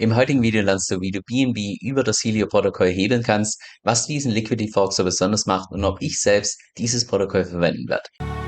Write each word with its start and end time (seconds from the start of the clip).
Im 0.00 0.16
heutigen 0.16 0.40
Video 0.40 0.62
lernst 0.62 0.90
du, 0.90 1.02
wie 1.02 1.10
du 1.10 1.20
BNB 1.20 1.76
über 1.82 2.02
das 2.02 2.24
Helio-Protokoll 2.24 2.88
hebeln 2.88 3.22
kannst, 3.22 3.60
was 3.82 4.06
diesen 4.06 4.32
Liquidity 4.32 4.72
Fork 4.72 4.94
so 4.94 5.04
besonders 5.04 5.44
macht 5.44 5.70
und 5.72 5.84
ob 5.84 6.00
ich 6.00 6.18
selbst 6.18 6.58
dieses 6.78 7.06
Protokoll 7.06 7.44
verwenden 7.44 7.86
werde. 7.86 8.39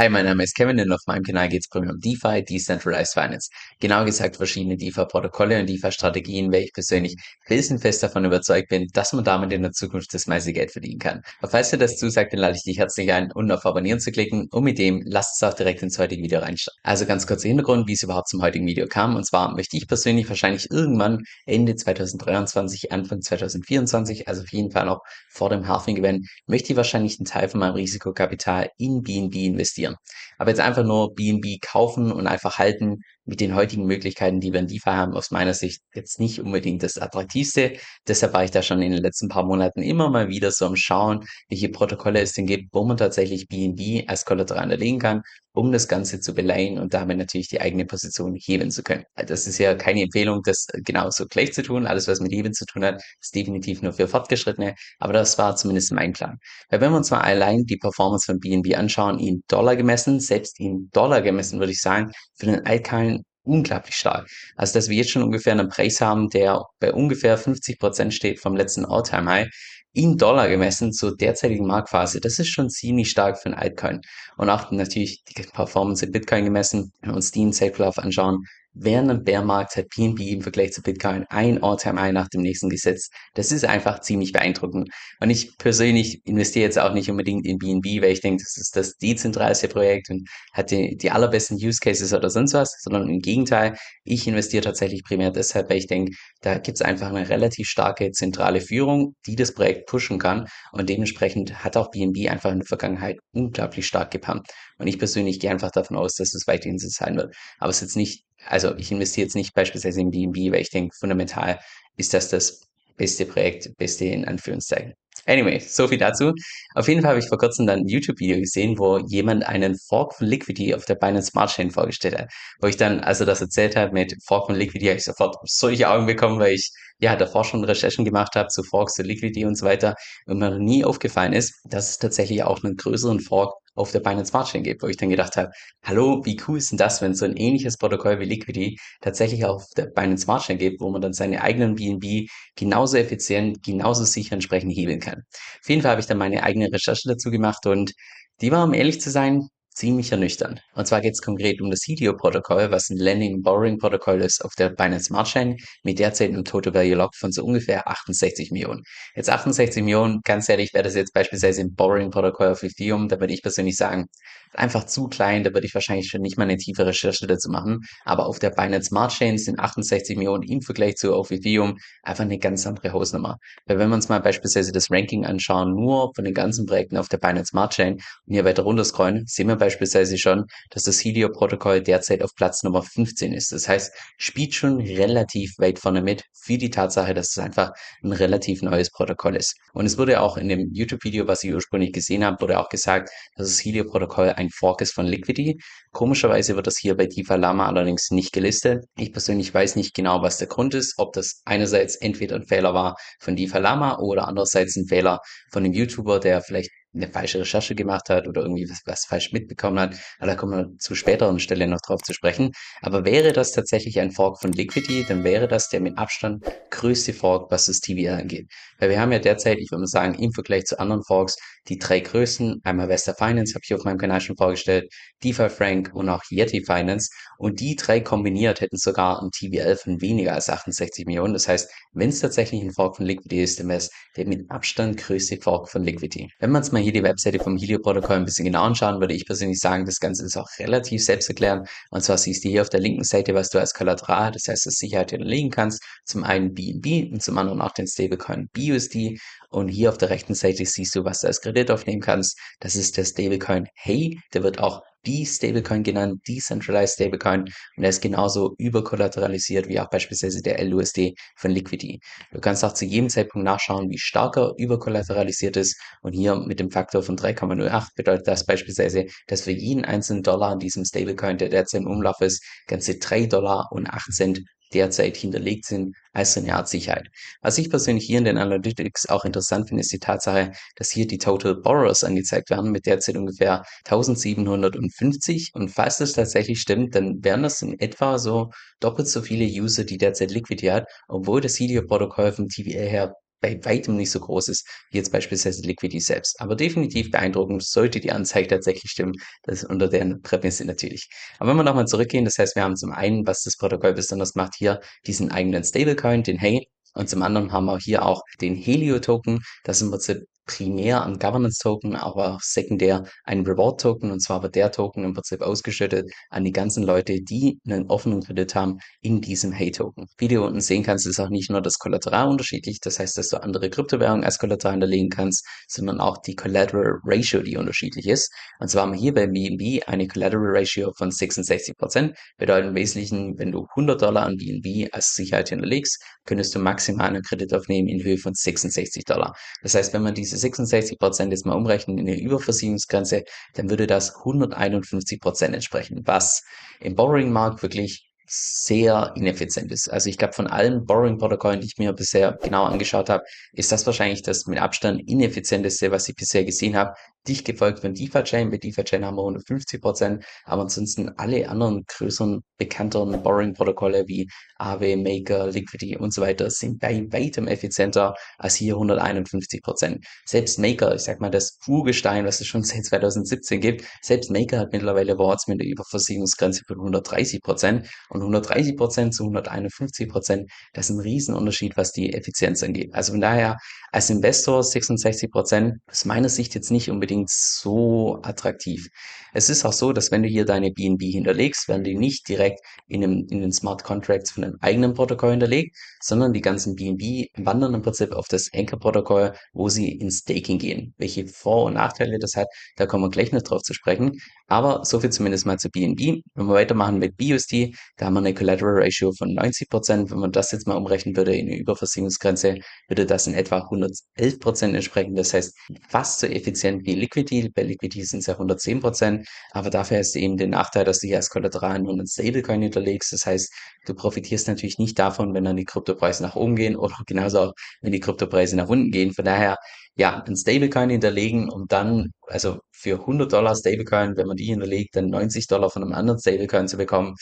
Hi, 0.00 0.08
mein 0.08 0.24
Name 0.24 0.44
ist 0.44 0.56
Kevin 0.56 0.80
und 0.80 0.90
auf 0.92 1.02
meinem 1.06 1.24
Kanal 1.24 1.50
geht 1.50 1.60
es 1.60 1.68
primär 1.68 1.90
um 1.90 2.00
DeFi, 2.00 2.42
Decentralized 2.42 3.12
Finance. 3.12 3.50
Genau 3.80 4.02
gesagt 4.06 4.36
verschiedene 4.36 4.78
DeFi-Protokolle 4.78 5.60
und 5.60 5.68
DeFi-Strategien, 5.68 6.50
weil 6.50 6.62
ich 6.62 6.72
persönlich 6.72 7.16
felsenfest 7.44 8.02
davon 8.02 8.24
überzeugt 8.24 8.70
bin, 8.70 8.88
dass 8.94 9.12
man 9.12 9.24
damit 9.24 9.52
in 9.52 9.60
der 9.60 9.72
Zukunft 9.72 10.14
das 10.14 10.26
meiste 10.26 10.54
Geld 10.54 10.70
verdienen 10.70 11.00
kann. 11.00 11.20
Aber 11.40 11.50
falls 11.50 11.68
dir 11.68 11.76
das 11.76 11.98
zusagt, 11.98 12.32
dann 12.32 12.40
lade 12.40 12.56
ich 12.56 12.62
dich 12.62 12.78
herzlich 12.78 13.12
ein, 13.12 13.30
unten 13.30 13.52
auf 13.52 13.66
Abonnieren 13.66 14.00
zu 14.00 14.10
klicken 14.10 14.48
und 14.50 14.64
mit 14.64 14.78
dem 14.78 15.02
lasst 15.04 15.42
uns 15.42 15.52
auch 15.52 15.54
direkt 15.54 15.82
ins 15.82 15.98
heutige 15.98 16.22
Video 16.22 16.40
reinstarten. 16.40 16.80
Also 16.82 17.04
ganz 17.04 17.26
kurzer 17.26 17.48
Hintergrund, 17.48 17.86
wie 17.86 17.92
es 17.92 18.02
überhaupt 18.02 18.28
zum 18.28 18.40
heutigen 18.40 18.66
Video 18.66 18.86
kam. 18.86 19.16
Und 19.16 19.26
zwar 19.26 19.54
möchte 19.54 19.76
ich 19.76 19.86
persönlich 19.86 20.26
wahrscheinlich 20.30 20.70
irgendwann 20.70 21.18
Ende 21.44 21.76
2023, 21.76 22.90
Anfang 22.90 23.20
2024, 23.20 24.28
also 24.28 24.44
auf 24.44 24.50
jeden 24.50 24.70
Fall 24.70 24.86
noch 24.86 25.02
vor 25.28 25.50
dem 25.50 25.68
Halving-Event, 25.68 26.26
möchte 26.46 26.72
ich 26.72 26.78
wahrscheinlich 26.78 27.18
einen 27.18 27.26
Teil 27.26 27.50
von 27.50 27.60
meinem 27.60 27.74
Risikokapital 27.74 28.70
in 28.78 29.02
BNB 29.02 29.34
investieren 29.34 29.89
Aber 30.38 30.50
jetzt 30.50 30.60
einfach 30.60 30.84
nur 30.84 31.14
BNB 31.14 31.60
kaufen 31.60 32.12
und 32.12 32.26
einfach 32.26 32.58
halten 32.58 33.02
mit 33.24 33.40
den 33.40 33.54
heutigen 33.54 33.86
Möglichkeiten, 33.86 34.40
die 34.40 34.52
wir 34.52 34.60
in 34.60 34.66
DeFi 34.66 34.90
haben, 34.90 35.14
aus 35.14 35.30
meiner 35.30 35.54
Sicht 35.54 35.82
jetzt 35.94 36.20
nicht 36.20 36.40
unbedingt 36.40 36.82
das 36.82 36.98
attraktivste. 36.98 37.74
Deshalb 38.08 38.32
war 38.32 38.44
ich 38.44 38.50
da 38.50 38.62
schon 38.62 38.82
in 38.82 38.92
den 38.92 39.02
letzten 39.02 39.28
paar 39.28 39.44
Monaten 39.44 39.82
immer 39.82 40.10
mal 40.10 40.28
wieder 40.28 40.50
so 40.50 40.66
am 40.66 40.76
Schauen, 40.76 41.24
welche 41.48 41.68
Protokolle 41.68 42.20
es 42.20 42.32
denn 42.32 42.46
gibt, 42.46 42.72
wo 42.72 42.84
man 42.84 42.96
tatsächlich 42.96 43.48
BNB 43.48 44.08
als 44.08 44.24
Kollateral 44.24 44.62
hinterlegen 44.62 44.98
kann, 44.98 45.22
um 45.52 45.72
das 45.72 45.88
Ganze 45.88 46.20
zu 46.20 46.34
beleihen 46.34 46.78
und 46.78 46.94
damit 46.94 47.18
natürlich 47.18 47.48
die 47.48 47.60
eigene 47.60 47.84
Position 47.84 48.36
heben 48.36 48.70
zu 48.70 48.82
können. 48.82 49.04
Das 49.14 49.46
ist 49.46 49.58
ja 49.58 49.74
keine 49.74 50.02
Empfehlung, 50.02 50.42
das 50.44 50.66
genauso 50.84 51.26
gleich 51.26 51.52
zu 51.52 51.62
tun. 51.62 51.86
Alles, 51.86 52.08
was 52.08 52.20
mit 52.20 52.32
Heben 52.32 52.52
zu 52.52 52.64
tun 52.66 52.84
hat, 52.84 53.02
ist 53.20 53.34
definitiv 53.34 53.82
nur 53.82 53.92
für 53.92 54.06
Fortgeschrittene. 54.08 54.74
Aber 54.98 55.12
das 55.12 55.38
war 55.38 55.56
zumindest 55.56 55.92
mein 55.92 56.12
Plan. 56.12 56.38
Weil 56.68 56.80
wenn 56.80 56.92
wir 56.92 56.96
uns 56.98 57.10
mal 57.10 57.20
allein 57.20 57.64
die 57.64 57.76
Performance 57.76 58.26
von 58.26 58.38
BNB 58.38 58.76
anschauen, 58.76 59.18
in 59.18 59.42
Dollar 59.48 59.76
gemessen, 59.76 60.20
selbst 60.20 60.58
in 60.60 60.88
Dollar 60.92 61.20
gemessen, 61.20 61.58
würde 61.58 61.72
ich 61.72 61.80
sagen, 61.80 62.12
für 62.36 62.46
den 62.46 62.66
Altcoin 62.66 63.19
unglaublich 63.50 63.96
stark. 63.96 64.28
Also, 64.56 64.74
dass 64.74 64.88
wir 64.88 64.96
jetzt 64.96 65.10
schon 65.10 65.22
ungefähr 65.22 65.52
einen 65.52 65.68
Preis 65.68 66.00
haben, 66.00 66.30
der 66.30 66.62
bei 66.78 66.92
ungefähr 66.92 67.36
50 67.36 67.78
Prozent 67.78 68.14
steht 68.14 68.40
vom 68.40 68.56
letzten 68.56 68.84
All-Time-High, 68.84 69.48
in 69.92 70.16
Dollar 70.16 70.48
gemessen 70.48 70.92
zur 70.92 71.16
derzeitigen 71.16 71.66
Marktphase, 71.66 72.20
das 72.20 72.38
ist 72.38 72.48
schon 72.48 72.70
ziemlich 72.70 73.10
stark 73.10 73.38
für 73.38 73.48
ein 73.48 73.54
Altcoin. 73.54 74.00
Und 74.36 74.48
auch 74.48 74.70
natürlich 74.70 75.24
die 75.24 75.42
Performance 75.42 76.04
in 76.04 76.12
Bitcoin 76.12 76.44
gemessen, 76.44 76.92
wenn 77.00 77.10
wir 77.10 77.16
uns 77.16 77.32
die 77.32 77.42
in 77.42 77.52
Safelove 77.52 77.98
anschauen, 77.98 78.44
während 78.72 79.10
einem 79.10 79.24
Bärmarkt 79.24 79.76
hat 79.76 79.88
PNB 79.88 80.20
im 80.20 80.42
Vergleich 80.42 80.72
zu 80.72 80.82
Bitcoin 80.82 81.24
ein 81.28 81.62
All-Time-High 81.62 82.12
nach 82.12 82.28
dem 82.28 82.42
nächsten 82.42 82.68
gesetzt. 82.68 83.12
Das 83.34 83.52
ist 83.52 83.64
einfach 83.64 84.00
ziemlich 84.00 84.32
beeindruckend. 84.32 84.90
Und 85.20 85.30
ich 85.30 85.56
persönlich 85.58 86.20
investiere 86.24 86.64
jetzt 86.64 86.78
auch 86.78 86.92
nicht 86.92 87.10
unbedingt 87.10 87.46
in 87.46 87.58
BNB, 87.58 88.02
weil 88.02 88.12
ich 88.12 88.20
denke, 88.20 88.42
das 88.42 88.56
ist 88.56 88.76
das 88.76 88.96
dezentralste 88.96 89.68
Projekt 89.68 90.10
und 90.10 90.28
hat 90.52 90.70
die, 90.70 90.96
die 90.96 91.10
allerbesten 91.10 91.56
Use 91.56 91.80
Cases 91.80 92.12
oder 92.12 92.30
sonst 92.30 92.54
was, 92.54 92.76
sondern 92.80 93.08
im 93.08 93.20
Gegenteil, 93.20 93.76
ich 94.04 94.26
investiere 94.26 94.62
tatsächlich 94.62 95.02
primär 95.04 95.30
deshalb, 95.30 95.68
weil 95.70 95.78
ich 95.78 95.86
denke, 95.86 96.12
da 96.40 96.58
gibt 96.58 96.76
es 96.76 96.82
einfach 96.82 97.08
eine 97.08 97.28
relativ 97.28 97.68
starke 97.68 98.10
zentrale 98.12 98.60
Führung, 98.60 99.14
die 99.26 99.36
das 99.36 99.52
Projekt 99.52 99.86
pushen 99.88 100.18
kann 100.18 100.46
und 100.72 100.88
dementsprechend 100.88 101.64
hat 101.64 101.76
auch 101.76 101.90
BNB 101.90 102.30
einfach 102.30 102.52
in 102.52 102.60
der 102.60 102.66
Vergangenheit 102.66 103.18
unglaublich 103.32 103.86
stark 103.86 104.10
gepumpt. 104.10 104.50
Und 104.78 104.86
ich 104.86 104.98
persönlich 104.98 105.40
gehe 105.40 105.50
einfach 105.50 105.70
davon 105.70 105.96
aus, 105.96 106.14
dass 106.14 106.34
es 106.34 106.46
weiterhin 106.46 106.78
so 106.78 106.88
sein 106.88 107.16
wird. 107.16 107.34
Aber 107.58 107.70
es 107.70 107.76
ist 107.76 107.82
jetzt 107.82 107.96
nicht 107.96 108.24
also 108.46 108.76
ich 108.76 108.90
investiere 108.90 109.26
jetzt 109.26 109.34
nicht 109.34 109.54
beispielsweise 109.54 110.00
in 110.00 110.10
BNB, 110.10 110.52
weil 110.52 110.62
ich 110.62 110.70
denke, 110.70 110.94
fundamental 110.96 111.60
ist 111.96 112.14
das 112.14 112.28
das 112.28 112.68
beste 112.96 113.26
Projekt, 113.26 113.76
beste 113.76 114.04
in 114.06 114.26
Anführungszeichen. 114.26 114.94
Anyway, 115.26 115.58
so 115.60 115.86
viel 115.86 115.98
dazu. 115.98 116.32
Auf 116.74 116.88
jeden 116.88 117.02
Fall 117.02 117.10
habe 117.10 117.20
ich 117.20 117.28
vor 117.28 117.38
kurzem 117.38 117.66
dann 117.66 117.80
ein 117.80 117.88
YouTube-Video 117.88 118.38
gesehen, 118.38 118.78
wo 118.78 118.98
jemand 118.98 119.44
einen 119.46 119.76
Fork 119.76 120.14
von 120.14 120.26
Liquidity 120.26 120.74
auf 120.74 120.84
der 120.86 120.94
Binance 120.94 121.30
Smart 121.30 121.50
Chain 121.50 121.70
vorgestellt 121.70 122.18
hat. 122.18 122.30
Wo 122.60 122.68
ich 122.68 122.76
dann, 122.76 123.00
als 123.00 123.20
er 123.20 123.26
das 123.26 123.40
erzählt 123.40 123.76
hat 123.76 123.92
mit 123.92 124.16
Fork 124.24 124.46
von 124.46 124.54
Liquidity, 124.56 124.86
habe 124.86 124.98
ich 124.98 125.04
sofort 125.04 125.36
solche 125.44 125.88
Augen 125.88 126.06
bekommen, 126.06 126.38
weil 126.40 126.54
ich 126.54 126.70
ja 126.98 127.16
davor 127.16 127.44
schon 127.44 127.64
Recherchen 127.64 128.04
gemacht 128.04 128.34
habe 128.36 128.48
zu 128.48 128.62
Forks, 128.62 128.94
zu 128.94 129.02
Liquidity 129.02 129.44
und 129.44 129.56
so 129.56 129.66
weiter. 129.66 129.94
Und 130.26 130.38
mir 130.38 130.58
nie 130.58 130.84
aufgefallen 130.84 131.32
ist, 131.32 131.60
dass 131.64 131.90
es 131.90 131.98
tatsächlich 131.98 132.42
auch 132.42 132.62
einen 132.62 132.76
größeren 132.76 133.20
Fork 133.20 133.54
auf 133.74 133.92
der 133.92 134.00
Binance 134.00 134.30
Smart 134.30 134.48
Chain 134.48 134.62
gibt, 134.62 134.82
wo 134.82 134.86
ich 134.88 134.96
dann 134.96 135.10
gedacht 135.10 135.36
habe, 135.36 135.50
hallo, 135.82 136.22
wie 136.24 136.40
cool 136.46 136.58
ist 136.58 136.70
denn 136.70 136.78
das, 136.78 137.00
wenn 137.00 137.14
so 137.14 137.24
ein 137.24 137.36
ähnliches 137.36 137.78
Protokoll 137.78 138.20
wie 138.20 138.24
Liquidity 138.24 138.78
tatsächlich 139.00 139.44
auf 139.44 139.64
der 139.76 139.86
Binance 139.86 140.24
Smart 140.24 140.42
Chain 140.42 140.58
gibt, 140.58 140.80
wo 140.80 140.90
man 140.90 141.00
dann 141.00 141.12
seine 141.12 141.42
eigenen 141.42 141.76
BNB 141.76 142.28
genauso 142.56 142.96
effizient, 142.96 143.62
genauso 143.62 144.04
sicher 144.04 144.34
entsprechend 144.34 144.72
hebeln 144.72 144.99
kann. 145.00 145.22
Auf 145.60 145.68
jeden 145.68 145.82
Fall 145.82 145.92
habe 145.92 146.00
ich 146.00 146.06
dann 146.06 146.18
meine 146.18 146.42
eigene 146.42 146.72
Recherche 146.72 147.08
dazu 147.08 147.30
gemacht 147.30 147.66
und 147.66 147.92
die 148.40 148.50
war, 148.52 148.64
um 148.64 148.74
ehrlich 148.74 149.00
zu 149.00 149.10
sein, 149.10 149.48
ziemlich 149.80 150.12
ernüchternd. 150.12 150.62
Und 150.74 150.86
zwar 150.86 151.00
geht 151.00 151.14
es 151.14 151.22
konkret 151.22 151.60
um 151.60 151.70
das 151.70 151.80
CDO-Protokoll, 151.80 152.70
was 152.70 152.90
ein 152.90 152.98
Lending-Borrowing-Protokoll 152.98 154.20
ist 154.20 154.44
auf 154.44 154.52
der 154.54 154.70
Binance 154.70 155.06
Smart 155.06 155.28
Chain 155.28 155.56
mit 155.84 155.98
derzeit 155.98 156.30
einem 156.30 156.44
Total 156.44 156.74
Value 156.74 156.96
Lock 156.96 157.14
von 157.16 157.32
so 157.32 157.44
ungefähr 157.44 157.88
68 157.88 158.50
Millionen. 158.50 158.82
Jetzt 159.14 159.30
68 159.30 159.82
Millionen, 159.82 160.20
ganz 160.24 160.48
ehrlich, 160.48 160.74
wäre 160.74 160.84
das 160.84 160.94
jetzt 160.94 161.14
beispielsweise 161.14 161.62
ein 161.62 161.74
Borrowing-Protokoll 161.74 162.48
auf 162.48 162.62
Ethereum, 162.62 163.08
da 163.08 163.20
würde 163.20 163.32
ich 163.32 163.42
persönlich 163.42 163.76
sagen, 163.76 164.06
einfach 164.54 164.84
zu 164.84 165.08
klein, 165.08 165.44
da 165.44 165.52
würde 165.52 165.66
ich 165.66 165.74
wahrscheinlich 165.74 166.08
schon 166.08 166.20
nicht 166.20 166.36
mal 166.36 166.44
eine 166.44 166.56
tiefe 166.56 166.86
Recherche 166.86 167.26
dazu 167.26 167.50
machen. 167.50 167.80
Aber 168.04 168.26
auf 168.26 168.38
der 168.38 168.50
Binance 168.50 168.88
Smart 168.88 169.12
Chain 169.12 169.38
sind 169.38 169.58
68 169.58 170.16
Millionen 170.16 170.42
im 170.42 170.62
Vergleich 170.62 170.96
zu 170.96 171.14
auf 171.14 171.30
Ethereum 171.30 171.76
einfach 172.02 172.24
eine 172.24 172.38
ganz 172.38 172.66
andere 172.66 172.92
Hausnummer. 172.92 173.36
Weil 173.66 173.78
wenn 173.78 173.88
wir 173.88 173.94
uns 173.94 174.08
mal 174.08 174.20
beispielsweise 174.20 174.72
das 174.72 174.90
Ranking 174.90 175.24
anschauen, 175.24 175.74
nur 175.74 176.12
von 176.14 176.24
den 176.24 176.34
ganzen 176.34 176.66
Projekten 176.66 176.96
auf 176.96 177.08
der 177.08 177.18
Binance 177.18 177.50
Smart 177.50 177.72
Chain 177.72 177.94
und 177.94 178.34
hier 178.34 178.44
weiter 178.44 178.62
runter 178.62 178.84
scrollen, 178.84 179.24
sehen 179.26 179.48
wir 179.48 179.56
beispielsweise 179.56 180.18
schon, 180.18 180.44
dass 180.70 180.82
das 180.84 181.02
Helio-Protokoll 181.04 181.82
derzeit 181.82 182.22
auf 182.22 182.34
Platz 182.34 182.62
Nummer 182.62 182.82
15 182.82 183.32
ist. 183.32 183.52
Das 183.52 183.68
heißt, 183.68 183.92
spielt 184.18 184.54
schon 184.54 184.80
relativ 184.80 185.54
weit 185.58 185.78
vorne 185.78 186.02
mit 186.02 186.24
für 186.42 186.58
die 186.58 186.70
Tatsache, 186.70 187.14
dass 187.14 187.30
es 187.30 187.38
einfach 187.38 187.72
ein 188.02 188.12
relativ 188.12 188.62
neues 188.62 188.90
Protokoll 188.90 189.36
ist. 189.36 189.54
Und 189.72 189.86
es 189.86 189.98
wurde 189.98 190.20
auch 190.20 190.36
in 190.36 190.48
dem 190.48 190.70
YouTube-Video, 190.72 191.26
was 191.26 191.44
ich 191.44 191.52
ursprünglich 191.52 191.92
gesehen 191.92 192.24
habe, 192.24 192.40
wurde 192.40 192.58
auch 192.58 192.68
gesagt, 192.68 193.10
dass 193.36 193.48
das 193.48 193.64
Helio-Protokoll 193.64 194.30
ein 194.40 194.50
Fork 194.50 194.80
ist 194.80 194.92
von 194.92 195.06
Liquidity. 195.06 195.58
Komischerweise 195.92 196.56
wird 196.56 196.66
das 196.66 196.78
hier 196.78 196.96
bei 196.96 197.06
DeFi 197.06 197.34
Lama 197.34 197.66
allerdings 197.66 198.10
nicht 198.10 198.32
gelistet. 198.32 198.84
Ich 198.96 199.12
persönlich 199.12 199.52
weiß 199.52 199.76
nicht 199.76 199.94
genau, 199.94 200.22
was 200.22 200.38
der 200.38 200.48
Grund 200.48 200.74
ist, 200.74 200.94
ob 200.98 201.12
das 201.12 201.42
einerseits 201.44 201.96
entweder 201.96 202.36
ein 202.36 202.46
Fehler 202.46 202.74
war 202.74 202.96
von 203.20 203.36
DeFi 203.36 203.58
Lama 203.58 203.98
oder 203.98 204.26
andererseits 204.26 204.76
ein 204.76 204.86
Fehler 204.86 205.20
von 205.52 205.64
dem 205.64 205.72
YouTuber, 205.72 206.20
der 206.20 206.42
vielleicht 206.42 206.70
eine 206.94 207.08
falsche 207.08 207.40
Recherche 207.40 207.74
gemacht 207.74 208.08
hat 208.08 208.26
oder 208.26 208.42
irgendwie 208.42 208.68
was, 208.68 208.80
was 208.84 209.04
falsch 209.04 209.32
mitbekommen 209.32 209.78
hat. 209.78 209.96
Aber 210.18 210.26
da 210.26 210.34
kommen 210.34 210.52
wir 210.52 210.78
zu 210.78 210.94
späteren 210.94 211.38
Stelle 211.38 211.66
noch 211.68 211.80
drauf 211.80 212.02
zu 212.02 212.12
sprechen. 212.12 212.50
Aber 212.82 213.04
wäre 213.04 213.32
das 213.32 213.52
tatsächlich 213.52 214.00
ein 214.00 214.10
Fork 214.10 214.40
von 214.40 214.52
Liquidity, 214.52 215.04
dann 215.04 215.24
wäre 215.24 215.48
das 215.48 215.68
der 215.68 215.80
mit 215.80 215.98
Abstand 215.98 216.44
größte 216.70 217.12
Fork, 217.12 217.50
was 217.50 217.66
das 217.66 217.80
TVL 217.80 218.20
angeht. 218.20 218.48
Weil 218.78 218.90
wir 218.90 219.00
haben 219.00 219.12
ja 219.12 219.18
derzeit, 219.18 219.58
ich 219.58 219.70
würde 219.70 219.82
mal 219.82 219.86
sagen, 219.86 220.14
im 220.14 220.32
Vergleich 220.32 220.64
zu 220.64 220.78
anderen 220.80 221.04
Forks, 221.04 221.36
die 221.68 221.78
drei 221.78 222.00
größten, 222.00 222.60
einmal 222.64 222.88
Vesta 222.88 223.14
Finance, 223.14 223.54
habe 223.54 223.62
ich 223.64 223.74
auf 223.74 223.84
meinem 223.84 223.98
Kanal 223.98 224.20
schon 224.20 224.36
vorgestellt, 224.36 224.92
DeFi 225.22 225.48
Frank 225.50 225.90
und 225.94 226.08
auch 226.08 226.22
Yeti 226.30 226.64
Finance. 226.64 227.10
Und 227.38 227.60
die 227.60 227.76
drei 227.76 228.00
kombiniert 228.00 228.60
hätten 228.60 228.76
sogar 228.76 229.22
ein 229.22 229.30
TVL 229.30 229.76
von 229.76 230.00
weniger 230.00 230.34
als 230.34 230.48
68 230.48 231.06
Millionen. 231.06 231.34
Das 231.34 231.46
heißt, 231.46 231.70
wenn 231.92 232.08
es 232.08 232.20
tatsächlich 232.20 232.62
ein 232.62 232.72
Fork 232.72 232.96
von 232.96 233.06
Liquidity 233.06 233.42
ist, 233.42 233.60
dann 233.60 233.68
wäre 233.68 233.78
es 233.78 233.90
der 234.16 234.26
mit 234.26 234.50
Abstand 234.50 234.96
größte 234.96 235.36
Fork 235.36 235.68
von 235.68 235.82
Liquidity. 235.82 236.30
Wenn 236.38 236.50
man 236.50 236.62
es 236.62 236.72
mal 236.72 236.79
mal 236.80 236.84
hier 236.84 236.92
die 236.92 237.02
Webseite 237.02 237.38
vom 237.38 237.56
Helio-Protokoll 237.56 238.16
ein 238.16 238.24
bisschen 238.24 238.46
genau 238.46 238.62
anschauen, 238.62 239.00
würde 239.00 239.14
ich 239.14 239.26
persönlich 239.26 239.60
sagen, 239.60 239.84
das 239.84 240.00
Ganze 240.00 240.24
ist 240.24 240.36
auch 240.36 240.48
relativ 240.58 241.04
selbsterklärend. 241.04 241.68
Und 241.90 242.02
zwar 242.02 242.16
siehst 242.18 242.44
du 242.44 242.48
hier 242.48 242.62
auf 242.62 242.70
der 242.70 242.80
linken 242.80 243.04
Seite, 243.04 243.34
was 243.34 243.50
du 243.50 243.58
als 243.58 243.74
Kollateral, 243.74 244.32
das 244.32 244.48
heißt 244.48 244.66
als 244.66 244.76
Sicherheit 244.76 245.10
hinterlegen 245.10 245.50
kannst. 245.50 245.82
Zum 246.04 246.24
einen 246.24 246.54
BNB 246.54 247.12
und 247.12 247.22
zum 247.22 247.36
anderen 247.38 247.60
auch 247.60 247.72
den 247.72 247.86
Stablecoin 247.86 248.48
BUSD. 248.54 249.18
Und 249.50 249.68
hier 249.68 249.90
auf 249.90 249.98
der 249.98 250.10
rechten 250.10 250.34
Seite 250.34 250.64
siehst 250.64 250.94
du, 250.94 251.04
was 251.04 251.20
du 251.20 251.26
als 251.26 251.40
Kredit 251.40 251.70
aufnehmen 251.70 252.00
kannst. 252.00 252.38
Das 252.60 252.76
ist 252.76 252.96
der 252.96 253.04
Stablecoin 253.04 253.66
Hey. 253.74 254.18
Der 254.32 254.42
wird 254.42 254.58
auch 254.58 254.82
die 255.06 255.24
Stablecoin 255.24 255.82
genannt, 255.82 256.20
Decentralized 256.28 256.94
Stablecoin. 256.94 257.42
Und 257.76 257.84
er 257.84 257.90
ist 257.90 258.02
genauso 258.02 258.54
überkollateralisiert 258.58 259.68
wie 259.68 259.80
auch 259.80 259.88
beispielsweise 259.88 260.42
der 260.42 260.62
LUSD 260.64 261.14
von 261.36 261.50
Liquidity. 261.50 262.00
Du 262.32 262.40
kannst 262.40 262.64
auch 262.64 262.74
zu 262.74 262.84
jedem 262.84 263.08
Zeitpunkt 263.08 263.44
nachschauen, 263.44 263.90
wie 263.90 263.98
stark 263.98 264.36
er 264.36 264.54
überkollateralisiert 264.58 265.56
ist. 265.56 265.80
Und 266.02 266.12
hier 266.12 266.36
mit 266.36 266.60
dem 266.60 266.70
Faktor 266.70 267.02
von 267.02 267.16
3,08 267.16 267.88
bedeutet 267.96 268.26
das 268.26 268.44
beispielsweise, 268.44 269.06
dass 269.26 269.42
für 269.42 269.52
jeden 269.52 269.84
einzelnen 269.84 270.22
Dollar 270.22 270.52
in 270.52 270.58
diesem 270.58 270.84
Stablecoin, 270.84 271.38
der 271.38 271.48
derzeit 271.48 271.80
im 271.82 271.86
Umlauf 271.86 272.20
ist, 272.20 272.44
ganze 272.66 272.98
3 272.98 273.26
Dollar 273.26 273.68
und 273.70 273.88
8 273.88 274.12
Cent 274.12 274.40
derzeit 274.72 275.16
hinterlegt 275.16 275.64
sind, 275.66 275.96
als 276.12 276.36
eine 276.36 276.54
Art 276.54 276.68
Sicherheit. 276.68 277.08
Was 277.42 277.58
ich 277.58 277.70
persönlich 277.70 278.04
hier 278.04 278.18
in 278.18 278.24
den 278.24 278.38
Analytics 278.38 279.08
auch 279.08 279.24
interessant 279.24 279.68
finde, 279.68 279.82
ist 279.82 279.92
die 279.92 279.98
Tatsache, 279.98 280.52
dass 280.76 280.90
hier 280.90 281.06
die 281.06 281.18
Total 281.18 281.54
Borrowers 281.54 282.04
angezeigt 282.04 282.50
werden 282.50 282.70
mit 282.72 282.86
derzeit 282.86 283.16
ungefähr 283.16 283.64
1750 283.84 285.50
und 285.54 285.68
falls 285.70 285.98
das 285.98 286.12
tatsächlich 286.12 286.60
stimmt, 286.60 286.94
dann 286.94 287.22
wären 287.24 287.42
das 287.42 287.62
in 287.62 287.78
etwa 287.78 288.18
so 288.18 288.50
doppelt 288.80 289.08
so 289.08 289.22
viele 289.22 289.44
User, 289.44 289.84
die 289.84 289.98
derzeit 289.98 290.30
Liquidity 290.30 290.66
hat, 290.68 290.86
obwohl 291.08 291.40
das 291.40 291.58
Helium-Protokoll 291.58 292.32
vom 292.32 292.48
TVA 292.48 292.80
her 292.80 293.14
bei 293.40 293.58
weitem 293.64 293.96
nicht 293.96 294.10
so 294.10 294.20
groß 294.20 294.48
ist, 294.48 294.66
wie 294.90 294.98
jetzt 294.98 295.12
beispielsweise 295.12 295.62
Liquidity 295.62 296.00
selbst. 296.00 296.40
Aber 296.40 296.56
definitiv 296.56 297.10
beeindruckend 297.10 297.64
sollte 297.64 298.00
die 298.00 298.12
Anzeige 298.12 298.48
tatsächlich 298.48 298.90
stimmen. 298.90 299.14
Das 299.44 299.62
ist 299.62 299.70
unter 299.70 299.88
der 299.88 300.18
Prämisse 300.22 300.64
natürlich. 300.64 301.08
Aber 301.38 301.50
wenn 301.50 301.56
wir 301.56 301.64
nochmal 301.64 301.86
zurückgehen, 301.86 302.24
das 302.24 302.38
heißt, 302.38 302.56
wir 302.56 302.62
haben 302.62 302.76
zum 302.76 302.92
einen, 302.92 303.26
was 303.26 303.42
das 303.42 303.56
Protokoll 303.56 303.94
besonders 303.94 304.34
macht, 304.34 304.54
hier 304.56 304.80
diesen 305.06 305.30
eigenen 305.30 305.64
Stablecoin, 305.64 306.22
den 306.22 306.38
Hey, 306.38 306.68
und 306.94 307.08
zum 307.08 307.22
anderen 307.22 307.52
haben 307.52 307.66
wir 307.66 307.78
hier 307.78 308.04
auch 308.04 308.22
den 308.40 308.54
Helio-Token. 308.56 309.40
Das 309.64 309.80
im 309.80 309.90
Prinzip 309.90 310.24
primär 310.50 311.04
ein 311.04 311.18
Governance-Token, 311.18 311.94
aber 311.94 312.38
sekundär 312.42 313.04
ein 313.24 313.46
Reward-Token. 313.46 314.10
Und 314.10 314.20
zwar 314.20 314.42
wird 314.42 314.56
der 314.56 314.72
Token 314.72 315.04
im 315.04 315.14
Prinzip 315.14 315.42
ausgeschüttet 315.42 316.10
an 316.28 316.44
die 316.44 316.52
ganzen 316.52 316.82
Leute, 316.82 317.20
die 317.20 317.60
einen 317.68 317.86
offenen 317.86 318.22
Kredit 318.22 318.54
haben 318.54 318.78
in 319.00 319.20
diesem 319.20 319.52
Hey-Token. 319.52 320.06
Wie 320.18 320.28
du 320.28 320.44
unten 320.44 320.60
sehen 320.60 320.82
kannst, 320.82 321.06
ist 321.06 321.20
auch 321.20 321.28
nicht 321.28 321.50
nur 321.50 321.62
das 321.62 321.78
Kollateral 321.78 322.28
unterschiedlich, 322.28 322.80
das 322.80 322.98
heißt, 322.98 323.16
dass 323.16 323.28
du 323.28 323.42
andere 323.42 323.70
Kryptowährungen 323.70 324.24
als 324.24 324.38
Kollateral 324.38 324.74
hinterlegen 324.74 325.08
kannst, 325.08 325.46
sondern 325.68 326.00
auch 326.00 326.18
die 326.18 326.34
Collateral 326.34 326.98
Ratio, 327.04 327.42
die 327.42 327.56
unterschiedlich 327.56 328.06
ist. 328.06 328.32
Und 328.58 328.68
zwar 328.68 328.82
haben 328.82 328.92
wir 328.92 329.00
hier 329.00 329.14
bei 329.14 329.26
BNB 329.26 329.86
eine 329.86 330.08
Collateral 330.08 330.56
Ratio 330.56 330.92
von 330.96 331.10
66%. 331.10 331.76
Prozent. 331.76 332.16
Bedeutet 332.36 332.70
im 332.70 332.74
Wesentlichen, 332.74 333.38
wenn 333.38 333.52
du 333.52 333.66
100 333.70 334.00
Dollar 334.00 334.26
an 334.26 334.36
BNB 334.36 334.88
als 334.92 335.14
Sicherheit 335.14 335.48
hinterlegst, 335.48 336.02
könntest 336.24 336.54
du 336.54 336.58
maximal 336.58 337.08
einen 337.08 337.22
Kredit 337.22 337.52
aufnehmen 337.54 337.88
in 337.88 338.02
Höhe 338.02 338.18
von 338.18 338.34
66 338.34 339.04
Dollar. 339.04 339.34
Das 339.62 339.74
heißt, 339.74 339.92
wenn 339.92 340.02
man 340.02 340.14
diese 340.14 340.36
66 340.40 340.98
Prozent 340.98 341.32
jetzt 341.32 341.46
mal 341.46 341.54
umrechnen 341.54 341.98
in 341.98 342.08
eine 342.08 342.20
Überversicherungsgrenze, 342.20 343.24
dann 343.54 343.70
würde 343.70 343.86
das 343.86 344.16
151 344.16 345.20
Prozent 345.20 345.54
entsprechen, 345.54 346.02
was 346.04 346.42
im 346.80 346.94
Borrowing-Markt 346.94 347.62
wirklich 347.62 348.10
sehr 348.32 349.12
ineffizient 349.16 349.72
ist. 349.72 349.88
Also 349.90 350.08
ich 350.08 350.16
glaube, 350.16 350.34
von 350.34 350.46
allen 350.46 350.86
Borrowing-Protokollen, 350.86 351.60
die 351.60 351.66
ich 351.66 351.78
mir 351.78 351.92
bisher 351.92 352.38
genau 352.40 352.64
angeschaut 352.64 353.10
habe, 353.10 353.24
ist 353.52 353.72
das 353.72 353.84
wahrscheinlich 353.86 354.22
das 354.22 354.46
mit 354.46 354.60
Abstand 354.60 355.02
ineffizienteste, 355.08 355.90
was 355.90 356.08
ich 356.08 356.14
bisher 356.14 356.44
gesehen 356.44 356.76
habe 356.76 356.94
dicht 357.28 357.44
gefolgt 357.44 357.80
von 357.80 357.94
DeFi-Chain. 357.94 358.50
Bei 358.50 358.56
DeFi-Chain 358.56 359.04
haben 359.04 359.16
wir 359.16 359.22
150 359.22 359.80
Prozent, 359.80 360.24
aber 360.44 360.62
ansonsten 360.62 361.10
alle 361.16 361.48
anderen 361.48 361.84
größeren, 361.86 362.42
bekannteren 362.56 363.22
Borrowing-Protokolle 363.22 364.04
wie 364.06 364.28
Aave, 364.58 364.96
Maker, 364.96 365.48
Liquidity 365.48 365.96
und 365.96 366.12
so 366.12 366.22
weiter 366.22 366.50
sind 366.50 366.78
bei 366.80 367.06
weitem 367.10 367.48
effizienter 367.48 368.14
als 368.38 368.56
hier 368.56 368.74
151 368.74 369.62
Prozent. 369.62 370.04
Selbst 370.26 370.58
Maker, 370.58 370.94
ich 370.94 371.02
sag 371.02 371.20
mal 371.20 371.30
das 371.30 371.58
Urgestein, 371.66 372.24
was 372.24 372.40
es 372.40 372.46
schon 372.46 372.62
seit 372.62 372.84
2017 372.84 373.60
gibt, 373.60 373.84
selbst 374.02 374.30
Maker 374.30 374.58
hat 374.58 374.72
mittlerweile 374.72 375.12
Awards 375.12 375.46
mit 375.46 375.60
einer 375.60 375.70
Überversicherungsgrenze 375.70 376.62
von 376.66 376.78
130 376.78 377.40
Prozent 377.42 377.88
und 378.10 378.20
130 378.20 378.76
Prozent 378.76 379.14
zu 379.14 379.24
151 379.24 380.08
Prozent, 380.08 380.50
das 380.72 380.90
ist 380.90 380.96
ein 380.96 381.00
Riesenunterschied, 381.00 381.76
was 381.76 381.92
die 381.92 382.12
Effizienz 382.12 382.62
angeht. 382.62 382.94
Also 382.94 383.12
von 383.12 383.20
daher 383.20 383.56
als 383.92 384.10
Investor 384.10 384.62
66 384.62 385.30
Prozent 385.30 385.78
aus 385.90 386.04
meiner 386.04 386.28
Sicht 386.28 386.54
jetzt 386.54 386.70
nicht 386.70 386.90
unbedingt 386.90 387.19
unbedingt 387.20 387.30
so 387.30 388.18
attraktiv. 388.22 388.88
Es 389.32 389.48
ist 389.48 389.64
auch 389.64 389.72
so, 389.72 389.92
dass 389.92 390.10
wenn 390.10 390.22
du 390.22 390.28
hier 390.28 390.44
deine 390.44 390.72
BNB 390.72 391.02
hinterlegst, 391.02 391.68
werden 391.68 391.84
die 391.84 391.96
nicht 391.96 392.28
direkt 392.28 392.60
in, 392.88 393.00
dem, 393.02 393.26
in 393.30 393.40
den 393.40 393.52
Smart 393.52 393.84
Contracts 393.84 394.32
von 394.32 394.44
einem 394.44 394.56
eigenen 394.60 394.94
Protokoll 394.94 395.30
hinterlegt, 395.30 395.76
sondern 396.00 396.32
die 396.32 396.40
ganzen 396.40 396.74
BNB 396.74 397.28
wandern 397.36 397.74
im 397.74 397.82
Prinzip 397.82 398.12
auf 398.12 398.26
das 398.28 398.50
Anchor-Protokoll, 398.52 399.34
wo 399.52 399.68
sie 399.68 399.92
in 399.92 400.10
Staking 400.10 400.58
gehen. 400.58 400.94
Welche 400.98 401.26
Vor- 401.26 401.64
und 401.64 401.74
Nachteile 401.74 402.18
das 402.18 402.34
hat, 402.34 402.48
da 402.76 402.86
kommen 402.86 403.04
wir 403.04 403.10
gleich 403.10 403.32
noch 403.32 403.42
drauf 403.42 403.62
zu 403.62 403.74
sprechen. 403.74 404.18
Aber 404.50 404.84
so 404.84 404.98
viel 404.98 405.10
zumindest 405.10 405.46
mal 405.46 405.58
zu 405.60 405.70
BNB. 405.70 406.22
Wenn 406.34 406.46
wir 406.46 406.54
weitermachen 406.54 406.98
mit 406.98 407.16
BUSD, 407.16 407.72
da 407.96 408.06
haben 408.06 408.14
wir 408.14 408.18
eine 408.18 408.34
Collateral 408.34 408.82
Ratio 408.82 409.12
von 409.12 409.30
90%. 409.30 410.10
Wenn 410.10 410.18
man 410.18 410.32
das 410.32 410.50
jetzt 410.50 410.66
mal 410.66 410.76
umrechnen 410.76 411.16
würde 411.16 411.36
in 411.36 411.46
eine 411.46 411.56
Überversicherungsgrenze, 411.56 412.56
würde 412.88 413.06
das 413.06 413.28
in 413.28 413.34
etwa 413.34 413.58
111% 413.58 414.74
entsprechen. 414.74 415.14
Das 415.14 415.32
heißt, 415.34 415.56
fast 415.88 416.18
so 416.18 416.26
effizient 416.26 416.84
wie 416.84 416.96
Liquidity. 416.96 417.48
Bei 417.50 417.62
Liquidity 417.62 418.04
sind 418.04 418.20
es 418.20 418.26
ja 418.26 418.34
110%. 418.34 419.24
Aber 419.52 419.70
dafür 419.70 419.98
hast 419.98 420.16
du 420.16 420.18
eben 420.18 420.36
den 420.36 420.50
Nachteil, 420.50 420.84
dass 420.84 420.98
du 420.98 421.06
hier 421.06 421.18
als 421.18 421.30
Kollateral 421.30 421.78
nur 421.78 421.92
einen 421.92 422.08
Stablecoin 422.08 422.62
hinterlegst. 422.62 423.12
Das 423.12 423.26
heißt, 423.26 423.54
du 423.86 423.94
profitierst 423.94 424.48
natürlich 424.48 424.78
nicht 424.78 424.98
davon, 424.98 425.32
wenn 425.32 425.44
dann 425.44 425.58
die 425.58 425.64
Kryptopreise 425.64 426.24
nach 426.24 426.34
oben 426.34 426.56
gehen 426.56 426.74
oder 426.74 426.96
genauso 427.06 427.38
auch, 427.38 427.52
wenn 427.82 427.92
die 427.92 428.00
Kryptopreise 428.00 428.56
nach 428.56 428.68
unten 428.68 428.90
gehen. 428.90 429.14
Von 429.14 429.24
daher 429.24 429.58
ja, 429.96 430.22
ein 430.26 430.36
Stablecoin 430.36 430.90
hinterlegen 430.90 431.48
und 431.48 431.72
dann, 431.72 432.12
also 432.26 432.60
für 432.80 433.00
100 433.00 433.32
Dollar 433.32 433.54
Stablecoin, 433.54 434.16
wenn 434.16 434.26
man 434.26 434.36
die 434.36 434.46
hinterlegt, 434.46 434.96
dann 434.96 435.10
90 435.10 435.46
Dollar 435.46 435.70
von 435.70 435.82
einem 435.82 435.92
anderen 435.92 436.18
Stablecoin 436.18 436.68
zu 436.68 436.76
bekommen, 436.76 437.14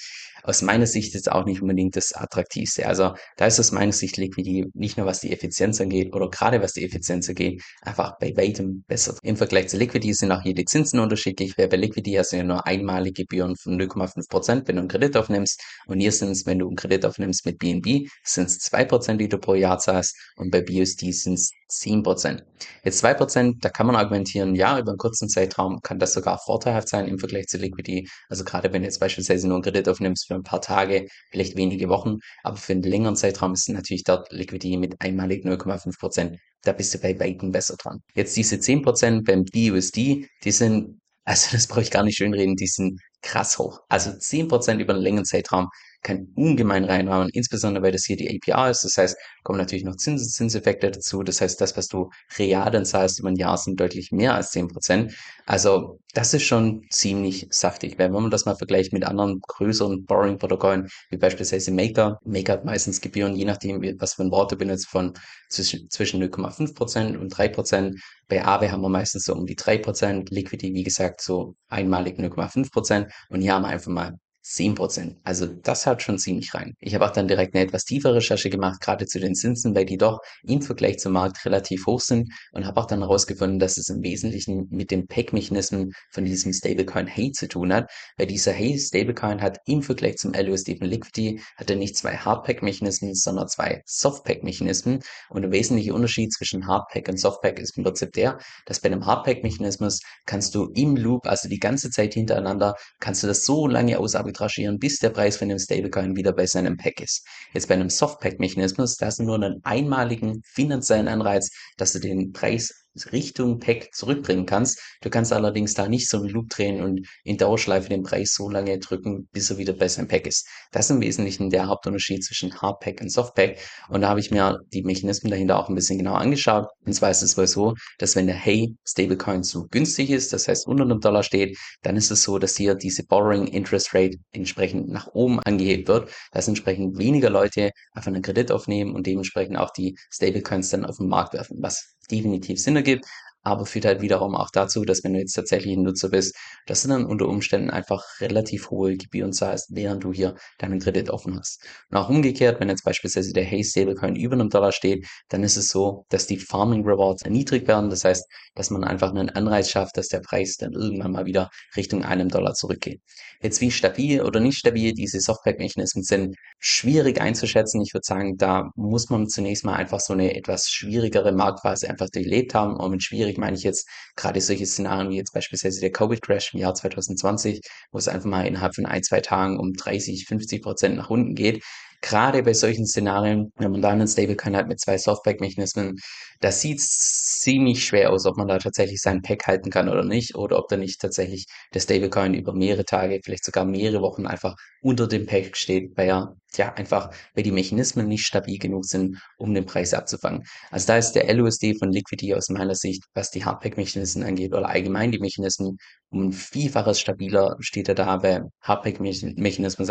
aus 0.43 0.63
meiner 0.63 0.87
Sicht 0.87 1.15
ist 1.15 1.31
auch 1.31 1.45
nicht 1.45 1.63
unbedingt 1.63 1.97
das 1.97 2.13
attraktivste. 2.15 2.87
Also 2.87 3.15
da 3.37 3.47
ist 3.47 3.59
aus 3.61 3.73
meiner 3.73 3.93
Sicht 3.93 4.17
Liquidity 4.17 4.67
nicht 4.75 4.97
nur 4.97 5.07
was 5.07 5.21
die 5.21 5.33
Effizienz 5.33 5.81
angeht 5.81 6.15
oder 6.15 6.31
gerade 6.31 6.63
was 6.63 6.73
die 6.73 6.85
Effizienz 6.85 7.29
angeht, 7.29 7.63
einfach 7.83 8.19
bei 8.19 8.37
weitem 8.37 8.85
besser. 8.87 9.17
Im 9.23 9.37
Vergleich 9.37 9.69
zu 9.69 9.77
Liquidity 9.77 10.15
sind 10.15 10.33
auch 10.33 10.43
hier 10.43 10.55
die 10.55 10.65
Zinsen 10.65 11.01
unterschiedlich. 11.01 11.55
Bei 11.57 11.67
Liquidity 11.67 12.17
hast 12.17 12.33
du 12.33 12.37
ja 12.37 12.45
nur 12.45 12.67
einmalige 12.67 13.25
Gebühren 13.25 13.57
von 13.57 13.79
0,5 13.79 14.29
Prozent, 14.29 14.69
wenn 14.69 14.77
du 14.77 14.83
einen 14.83 14.89
Kredit 14.89 15.17
aufnimmst. 15.17 15.61
Und 15.87 16.01
hier 16.01 16.13
sind 16.13 16.31
es, 16.31 16.47
wenn 16.47 16.61
du 16.61 16.69
einen 16.69 16.77
Kredit 16.77 17.05
aufnimmst 17.05 17.45
mit 17.45 17.59
BNB, 17.59 18.09
sind 18.23 18.47
es 18.47 18.59
2 18.61 18.85
Prozent, 18.85 19.21
die 19.21 19.29
du 19.29 19.39
pro 19.39 19.55
Jahr 19.55 19.79
zahlst. 19.79 20.17
Und 20.37 20.51
bei 20.51 20.63
BUSD 20.63 21.13
sind 21.13 21.35
es 21.35 21.51
10%. 21.71 22.43
Jetzt 22.83 23.05
2%, 23.05 23.57
da 23.61 23.69
kann 23.69 23.87
man 23.87 23.97
argumentieren, 23.97 24.55
ja, 24.55 24.79
über 24.79 24.91
einen 24.91 24.99
kurzen 24.99 25.29
Zeitraum 25.29 25.81
kann 25.83 25.99
das 25.99 26.13
sogar 26.13 26.39
vorteilhaft 26.39 26.89
sein 26.89 27.07
im 27.07 27.19
Vergleich 27.19 27.47
zu 27.47 27.59
Liquidity. 27.59 28.09
Also 28.29 28.45
gerade 28.45 28.73
wenn 28.73 28.83
du 28.83 28.87
jetzt 28.87 29.01
beispielsweise 29.01 29.47
nur 29.47 29.57
einen 29.57 29.65
Kredit 29.65 29.89
aufnimmst 29.89 30.27
für 30.27 30.35
ein 30.35 30.43
paar 30.43 30.61
Tage, 30.61 31.07
vielleicht 31.31 31.57
wenige 31.57 31.89
Wochen, 31.89 32.17
aber 32.43 32.57
für 32.57 32.73
einen 32.73 32.83
längeren 32.83 33.17
Zeitraum 33.17 33.53
ist 33.53 33.69
natürlich 33.69 34.05
dort 34.05 34.33
Liquidity 34.33 34.77
mit 34.77 34.97
einmalig 35.01 35.45
0,5%. 35.45 36.39
Da 36.63 36.73
bist 36.73 36.95
du 36.95 36.99
bei 36.99 37.19
Weitem 37.21 37.53
besser 37.53 37.77
dran. 37.77 38.01
Jetzt 38.15 38.37
diese 38.37 38.57
10% 38.57 39.25
beim 39.25 39.45
BUSD, 39.45 40.29
die 40.45 40.51
sind, 40.51 41.01
also 41.25 41.49
das 41.53 41.67
brauche 41.67 41.83
ich 41.83 41.91
gar 41.91 42.03
nicht 42.03 42.17
schönreden, 42.17 42.57
die 42.57 42.67
sind 42.67 43.01
krass 43.23 43.59
hoch. 43.59 43.81
Also 43.89 44.11
10% 44.11 44.79
über 44.79 44.95
einen 44.95 45.03
längeren 45.03 45.25
Zeitraum 45.25 45.69
kann 46.03 46.29
ungemein 46.37 46.85
reinhauen, 46.85 47.29
insbesondere 47.33 47.83
weil 47.83 47.93
das 47.93 48.05
hier 48.05 48.17
die 48.17 48.29
APR 48.29 48.71
ist. 48.71 48.85
Das 48.85 48.97
heißt, 48.97 49.17
kommen 49.43 49.59
natürlich 49.59 49.85
noch 49.85 49.97
Zins 49.97 50.33
Zinseffekte 50.33 50.91
dazu. 50.91 51.23
Das 51.23 51.41
heißt, 51.41 51.61
das, 51.61 51.77
was 51.77 51.89
du 51.89 52.11
real 52.39 52.71
dann 52.71 52.85
zahlst 52.85 53.19
über 53.19 53.29
ein 53.29 53.37
Jahr, 53.37 53.59
sind 53.59 53.81
deutlich 53.81 54.13
mehr 54.13 54.35
als 54.35 54.53
10%. 54.53 55.13
Also 55.47 55.99
das 56.15 56.35
ist 56.35 56.45
schon 56.45 56.85
ziemlich 56.91 57.47
saftig. 57.51 57.99
Wenn 57.99 58.13
man 58.13 58.31
das 58.31 58.45
mal 58.45 58.57
vergleicht 58.57 58.93
mit 58.93 59.05
anderen 59.05 59.41
größeren 59.47 60.05
Borrowing-Protokollen, 60.05 60.89
wie 61.11 61.17
beispielsweise 61.17 61.71
Maker. 61.73 62.19
Maker 62.25 62.55
hat 62.55 62.65
meistens 62.65 63.01
Gebühren, 63.01 63.35
je 63.37 63.45
nachdem, 63.45 63.83
was 64.01 64.15
für 64.15 64.23
ein 64.23 64.31
Wort 64.31 64.53
du 64.53 64.57
benutzt, 64.57 64.89
von 64.89 65.13
zwischen, 65.49 65.91
zwischen 65.91 66.23
0,5% 66.23 67.17
und 67.17 67.35
3%. 67.35 67.95
Bei 68.29 68.45
Aave 68.45 68.71
haben 68.71 68.83
wir 68.83 68.89
meistens 68.89 69.25
so 69.25 69.35
um 69.35 69.47
die 69.47 69.57
3%, 69.57 70.27
Liquidity, 70.31 70.75
wie 70.75 70.85
gesagt, 70.85 71.21
so 71.21 71.55
einmalig 71.69 72.19
0,5%. 72.19 73.09
Und 73.31 73.41
hier 73.41 73.55
haben 73.55 73.63
wir 73.63 73.69
einfach 73.69 73.91
mal 73.91 74.19
10%. 74.45 75.17
Also 75.25 75.47
das 75.47 75.87
haut 75.87 76.03
schon 76.03 76.19
ziemlich 76.19 76.55
rein. 76.55 76.75
Ich 76.81 76.95
habe 76.95 77.05
auch 77.07 77.11
dann 77.11 77.29
direkt 77.29 77.55
eine 77.55 77.65
etwas 77.65 77.85
tiefe 77.85 78.15
Recherche 78.15 78.49
gemacht, 78.49 78.81
gerade 78.81 79.07
zu 79.07 79.21
den 79.21 79.35
Zinsen, 79.35 79.75
weil 79.75 79.85
die 79.85 79.99
doch 79.99 80.21
im 80.43 80.63
Vergleich 80.63 80.99
zum 80.99 81.13
Markt 81.13 81.45
relativ 81.45 81.87
hoch 81.87 82.01
sind 82.01 82.33
und 82.53 82.67
habe 82.67 82.81
auch 82.81 82.87
dann 82.87 83.01
herausgefunden, 83.01 83.59
dass 83.59 83.77
es 83.77 83.89
im 83.89 84.03
Wesentlichen 84.03 84.67
mit 84.71 84.91
dem 84.91 85.07
Pack-Mechanismen 85.07 85.93
von 86.11 86.25
diesem 86.25 86.53
Stablecoin 86.53 87.07
Hey 87.07 87.33
zu 87.33 87.49
tun 87.49 87.73
hat, 87.73 87.91
weil 88.17 88.27
dieser 88.27 88.53
Hey 88.53 88.79
Stablecoin 88.79 89.43
hat 89.43 89.59
im 89.67 89.83
Vergleich 89.83 90.17
zum 90.17 90.33
LUSD 90.33 90.79
von 90.79 90.87
Liquidity 90.87 91.43
hat 91.57 91.69
er 91.69 91.77
nicht 91.77 91.97
zwei 91.97 92.17
Hardpack-Mechanismen, 92.17 93.15
sondern 93.15 93.49
zwei 93.49 93.83
Softpack-Mechanismen 93.87 95.01
und 95.29 95.43
der 95.43 95.51
wesentliche 95.51 95.93
Unterschied 95.93 96.33
zwischen 96.33 96.67
Hardpack 96.67 97.09
und 97.09 97.21
Softpack 97.21 97.59
ist 97.59 97.77
im 97.77 97.85
Prinzip 97.85 98.13
der, 98.13 98.39
dass 98.65 98.81
bei 98.81 98.89
einem 98.89 99.05
Hardpack-Mechanismus 99.05 100.01
kannst 100.25 100.55
du 100.55 100.71
im 100.75 100.97
Loop, 100.97 101.27
also 101.27 101.49
die 101.49 101.59
ganze 101.59 101.91
Zeit 101.91 102.15
hintereinander, 102.15 102.75
kannst 102.99 103.23
du 103.23 103.27
das 103.27 103.45
so 103.45 103.67
lange 103.67 103.99
ausarbeiten, 103.99 104.38
arbitragieren, 104.39 104.79
bis 104.79 104.99
der 104.99 105.11
Preis 105.11 105.37
von 105.37 105.49
dem 105.49 105.59
Stablecoin 105.59 106.17
wieder 106.17 106.33
bei 106.33 106.47
seinem 106.47 106.77
Pack 106.77 107.01
ist. 107.01 107.27
Jetzt 107.53 107.69
bei 107.69 107.75
einem 107.75 107.91
Softpack-Mechanismus, 107.91 108.97
da 108.97 109.07
hast 109.07 109.19
du 109.19 109.25
nur 109.25 109.37
einen 109.37 109.61
einmaligen 109.65 110.43
finanziellen 110.45 111.09
Anreiz, 111.09 111.51
dass 111.77 111.93
du 111.93 111.99
den 111.99 112.33
Preis 112.33 112.78
Richtung 113.13 113.59
Pack 113.59 113.95
zurückbringen 113.95 114.47
kannst. 114.47 114.81
Du 115.03 115.11
kannst 115.11 115.33
allerdings 115.33 115.75
da 115.75 115.89
nicht 115.89 116.09
so 116.09 116.19
einen 116.19 116.29
Loop 116.29 116.51
drehen 116.51 116.83
und 116.83 117.07
in 117.25 117.37
Dauerschleife 117.37 117.89
den 117.89 118.03
Preis 118.03 118.35
so 118.35 118.51
lange 118.51 118.79
drücken, 118.79 119.29
bis 119.33 119.51
er 119.51 119.59
wieder 119.59 119.73
bei 119.73 119.89
seinem 119.89 120.09
Pack 120.09 120.27
ist. 120.27 120.49
Das 120.73 120.87
ist 120.87 120.91
im 120.91 121.01
Wesentlichen 121.01 121.51
der 121.51 121.67
Hauptunterschied 121.67 122.25
zwischen 122.25 122.61
Hardpack 122.61 123.01
und 123.01 123.11
Softpack. 123.11 123.59
Und 123.89 124.03
da 124.03 124.09
habe 124.09 124.21
ich 124.21 124.31
mir 124.31 124.59
die 124.73 124.83
Mechanismen 124.83 125.31
dahinter 125.31 125.59
auch 125.59 125.69
ein 125.69 125.75
bisschen 125.75 125.99
genauer 125.99 126.19
angeschaut. 126.19 126.67
Und 126.85 126.93
zwar 126.93 127.11
ist 127.11 127.23
es 127.23 127.37
wohl 127.37 127.47
so, 127.47 127.75
dass 127.99 128.17
wenn 128.17 128.27
der 128.27 128.37
Hey 128.37 128.77
Stablecoin 128.87 129.43
zu 129.43 129.67
günstig 129.69 130.11
ist, 130.11 130.33
das 130.33 130.49
heißt 130.49 130.67
unter 130.67 130.85
einem 130.85 131.01
Dollar 131.01 131.23
steht, 131.23 131.57
dann 131.83 131.97
ist 131.97 132.11
es 132.11 132.23
so, 132.23 132.39
dass 132.39 132.57
hier 132.57 132.75
diese 132.75 133.05
Borrowing 133.05 133.47
Interest 133.47 133.95
Rate 133.95 134.17
entsprechend 134.33 134.89
nach 134.89 135.09
oben 135.13 135.41
angehebt 135.41 135.89
wird, 135.89 136.11
dass 136.33 136.49
entsprechend 136.49 136.99
weniger 136.99 137.31
Leute 137.31 137.71
einfach 137.93 138.09
einen 138.09 138.23
Kredit 138.23 138.51
aufnehmen 138.51 138.95
und 138.95 139.07
dementsprechend 139.07 139.57
auch 139.57 139.71
die 139.71 139.97
Stablecoins 140.11 140.71
dann 140.71 140.85
auf 140.85 140.97
den 140.97 141.09
Markt 141.09 141.35
werfen, 141.35 141.59
was 141.61 141.95
definitiv 142.11 142.61
Sinn 142.61 142.77
ergibt 142.77 143.07
aber 143.43 143.67
führt 143.67 143.85
halt 143.85 144.01
wiederum 144.03 144.35
auch 144.35 144.51
dazu, 144.51 144.85
dass 144.85 145.05
wenn 145.05 145.15
du 145.15 145.21
jetzt 145.21 145.33
tatsächlich 145.33 145.77
ein 145.77 145.83
Nutzer 145.83 146.11
bist, 146.11 146.37
dass 146.67 146.83
du 146.83 146.89
dann 146.89 147.07
unter 147.07 147.29
Umständen 147.29 147.71
einfach 147.71 148.05
relativ 148.21 148.71
hohe 148.71 148.97
Gebühren 148.97 149.33
zahlst, 149.33 149.69
während 149.73 150.05
du 150.05 150.13
hier 150.13 150.35
deinen 150.59 150.81
Kredit 150.81 151.11
offen 151.11 151.39
hast. 151.39 151.63
Und 151.91 151.97
auch 151.97 152.09
umgekehrt, 152.09 152.61
wenn 152.61 152.69
jetzt 152.69 152.85
beispielsweise 152.85 153.33
der 153.33 153.45
Hey 153.45 153.65
Stablecoin 153.65 154.17
über 154.17 154.35
einem 154.35 154.51
Dollar 154.51 154.73
steht, 154.73 155.07
dann 155.29 155.43
ist 155.43 155.57
es 155.57 155.69
so, 155.69 156.05
dass 156.09 156.27
die 156.27 156.39
Farming 156.39 156.85
Rewards 156.85 157.23
erniedrigt 157.23 157.69
werden. 157.69 157.91
Das 157.91 158.05
heißt, 158.05 158.25
dass 158.55 158.71
man 158.71 158.85
einfach 158.85 159.11
einen 159.11 159.31
Anreiz 159.31 159.71
schafft, 159.71 159.97
dass 159.97 160.09
der 160.09 160.21
Preis 160.21 160.57
dann 160.57 160.73
irgendwann 160.73 161.13
mal 161.13 161.27
wieder 161.27 161.49
Richtung 161.77 162.05
einem 162.05 162.29
Dollar 162.29 162.55
zurückgeht. 162.55 163.01
Jetzt 163.41 163.61
wie 163.61 163.71
stabil 163.71 164.21
oder 164.23 164.41
nicht 164.41 164.59
stabil 164.59 164.93
diese 164.93 165.21
Softback-Mechanismen 165.21 166.03
sind, 166.03 166.37
schwierig 166.59 167.21
einzuschätzen. 167.21 167.81
Ich 167.83 167.95
würde 167.95 168.05
sagen, 168.05 168.37
da 168.37 168.71
muss 168.75 169.11
man 169.11 169.29
zunächst 169.29 169.65
mal 169.65 169.75
einfach 169.75 170.01
so 170.01 170.13
eine 170.13 170.35
etwas 170.37 170.69
schwierigere 170.69 171.33
Marktphase 171.33 171.89
einfach 171.89 172.09
durchlebt 172.11 172.55
haben. 172.55 172.77
Und 172.77 172.91
mit 172.91 173.03
schwierig 173.29 173.39
meine 173.39 173.57
ich 173.57 173.63
jetzt 173.63 173.89
gerade 174.17 174.41
solche 174.41 174.67
Szenarien 174.67 175.11
wie 175.11 175.17
jetzt 175.17 175.33
beispielsweise 175.33 175.81
der 175.81 175.93
Covid-Crash 175.93 176.55
im 176.55 176.61
Jahr 176.61 176.75
2020, 176.75 177.61
wo 177.93 177.99
es 177.99 178.09
einfach 178.09 178.29
mal 178.29 178.47
innerhalb 178.47 178.75
von 178.75 178.87
ein, 178.87 179.03
zwei 179.03 179.21
Tagen 179.21 179.59
um 179.59 179.73
30, 179.73 180.27
50 180.27 180.63
Prozent 180.63 180.97
nach 180.97 181.11
unten 181.11 181.35
geht. 181.35 181.63
Gerade 182.01 182.45
bei 182.45 182.55
solchen 182.55 182.87
Szenarien, 182.87 183.53
wenn 183.57 183.73
man 183.73 183.83
da 183.83 183.91
einen 183.91 184.07
Stablecoin 184.07 184.57
hat 184.57 184.69
mit 184.69 184.81
zwei 184.81 184.99
Softback-Mechanismen, 184.99 185.97
das 186.41 186.61
sieht 186.61 186.81
ziemlich 186.81 187.85
schwer 187.85 188.13
aus, 188.13 188.25
ob 188.25 188.37
man 188.37 188.47
da 188.47 188.59
tatsächlich 188.59 189.01
sein 189.01 189.21
Pack 189.21 189.49
halten 189.49 189.71
kann 189.71 189.89
oder 189.89 190.05
nicht, 190.05 190.37
oder 190.37 190.59
ob 190.59 190.69
da 190.69 190.77
nicht 190.77 191.01
tatsächlich 191.01 191.47
der 191.75 191.81
Stablecoin 191.81 192.35
über 192.35 192.53
mehrere 192.55 192.85
Tage, 192.85 193.19
vielleicht 193.25 193.45
sogar 193.45 193.65
mehrere 193.65 194.01
Wochen 194.01 194.27
einfach 194.27 194.55
unter 194.81 195.09
dem 195.09 195.27
Pack 195.27 195.57
steht, 195.57 195.97
weil 195.97 196.09
er 196.09 196.37
ja 196.57 196.73
einfach, 196.75 197.11
weil 197.35 197.45
die 197.45 197.53
Mechanismen 197.53 198.09
nicht 198.09 198.25
stabil 198.25 198.59
genug 198.59 198.87
sind, 198.87 199.19
um 199.37 199.53
den 199.55 199.67
Preis 199.67 199.93
abzufangen. 199.93 200.45
Also 200.71 200.87
da 200.87 200.97
ist 200.97 201.13
der 201.13 201.33
LUSD 201.33 201.75
von 201.79 201.93
Liquidity 201.93 202.35
aus 202.35 202.49
meiner 202.49 202.75
Sicht, 202.75 203.05
was 203.15 203.31
die 203.31 203.45
Hardpack-Mechanismen 203.45 204.27
angeht, 204.27 204.55
oder 204.55 204.69
allgemein 204.69 205.13
die 205.13 205.19
Mechanismen, 205.19 205.77
um 206.11 206.29
ein 206.29 206.33
Vielfaches 206.33 207.01
stabiler 207.01 207.57
steht 207.61 207.89
er 207.89 207.95
da 207.95 208.17
bei 208.17 208.41
Hardpack-Mechanismen, 208.63 209.37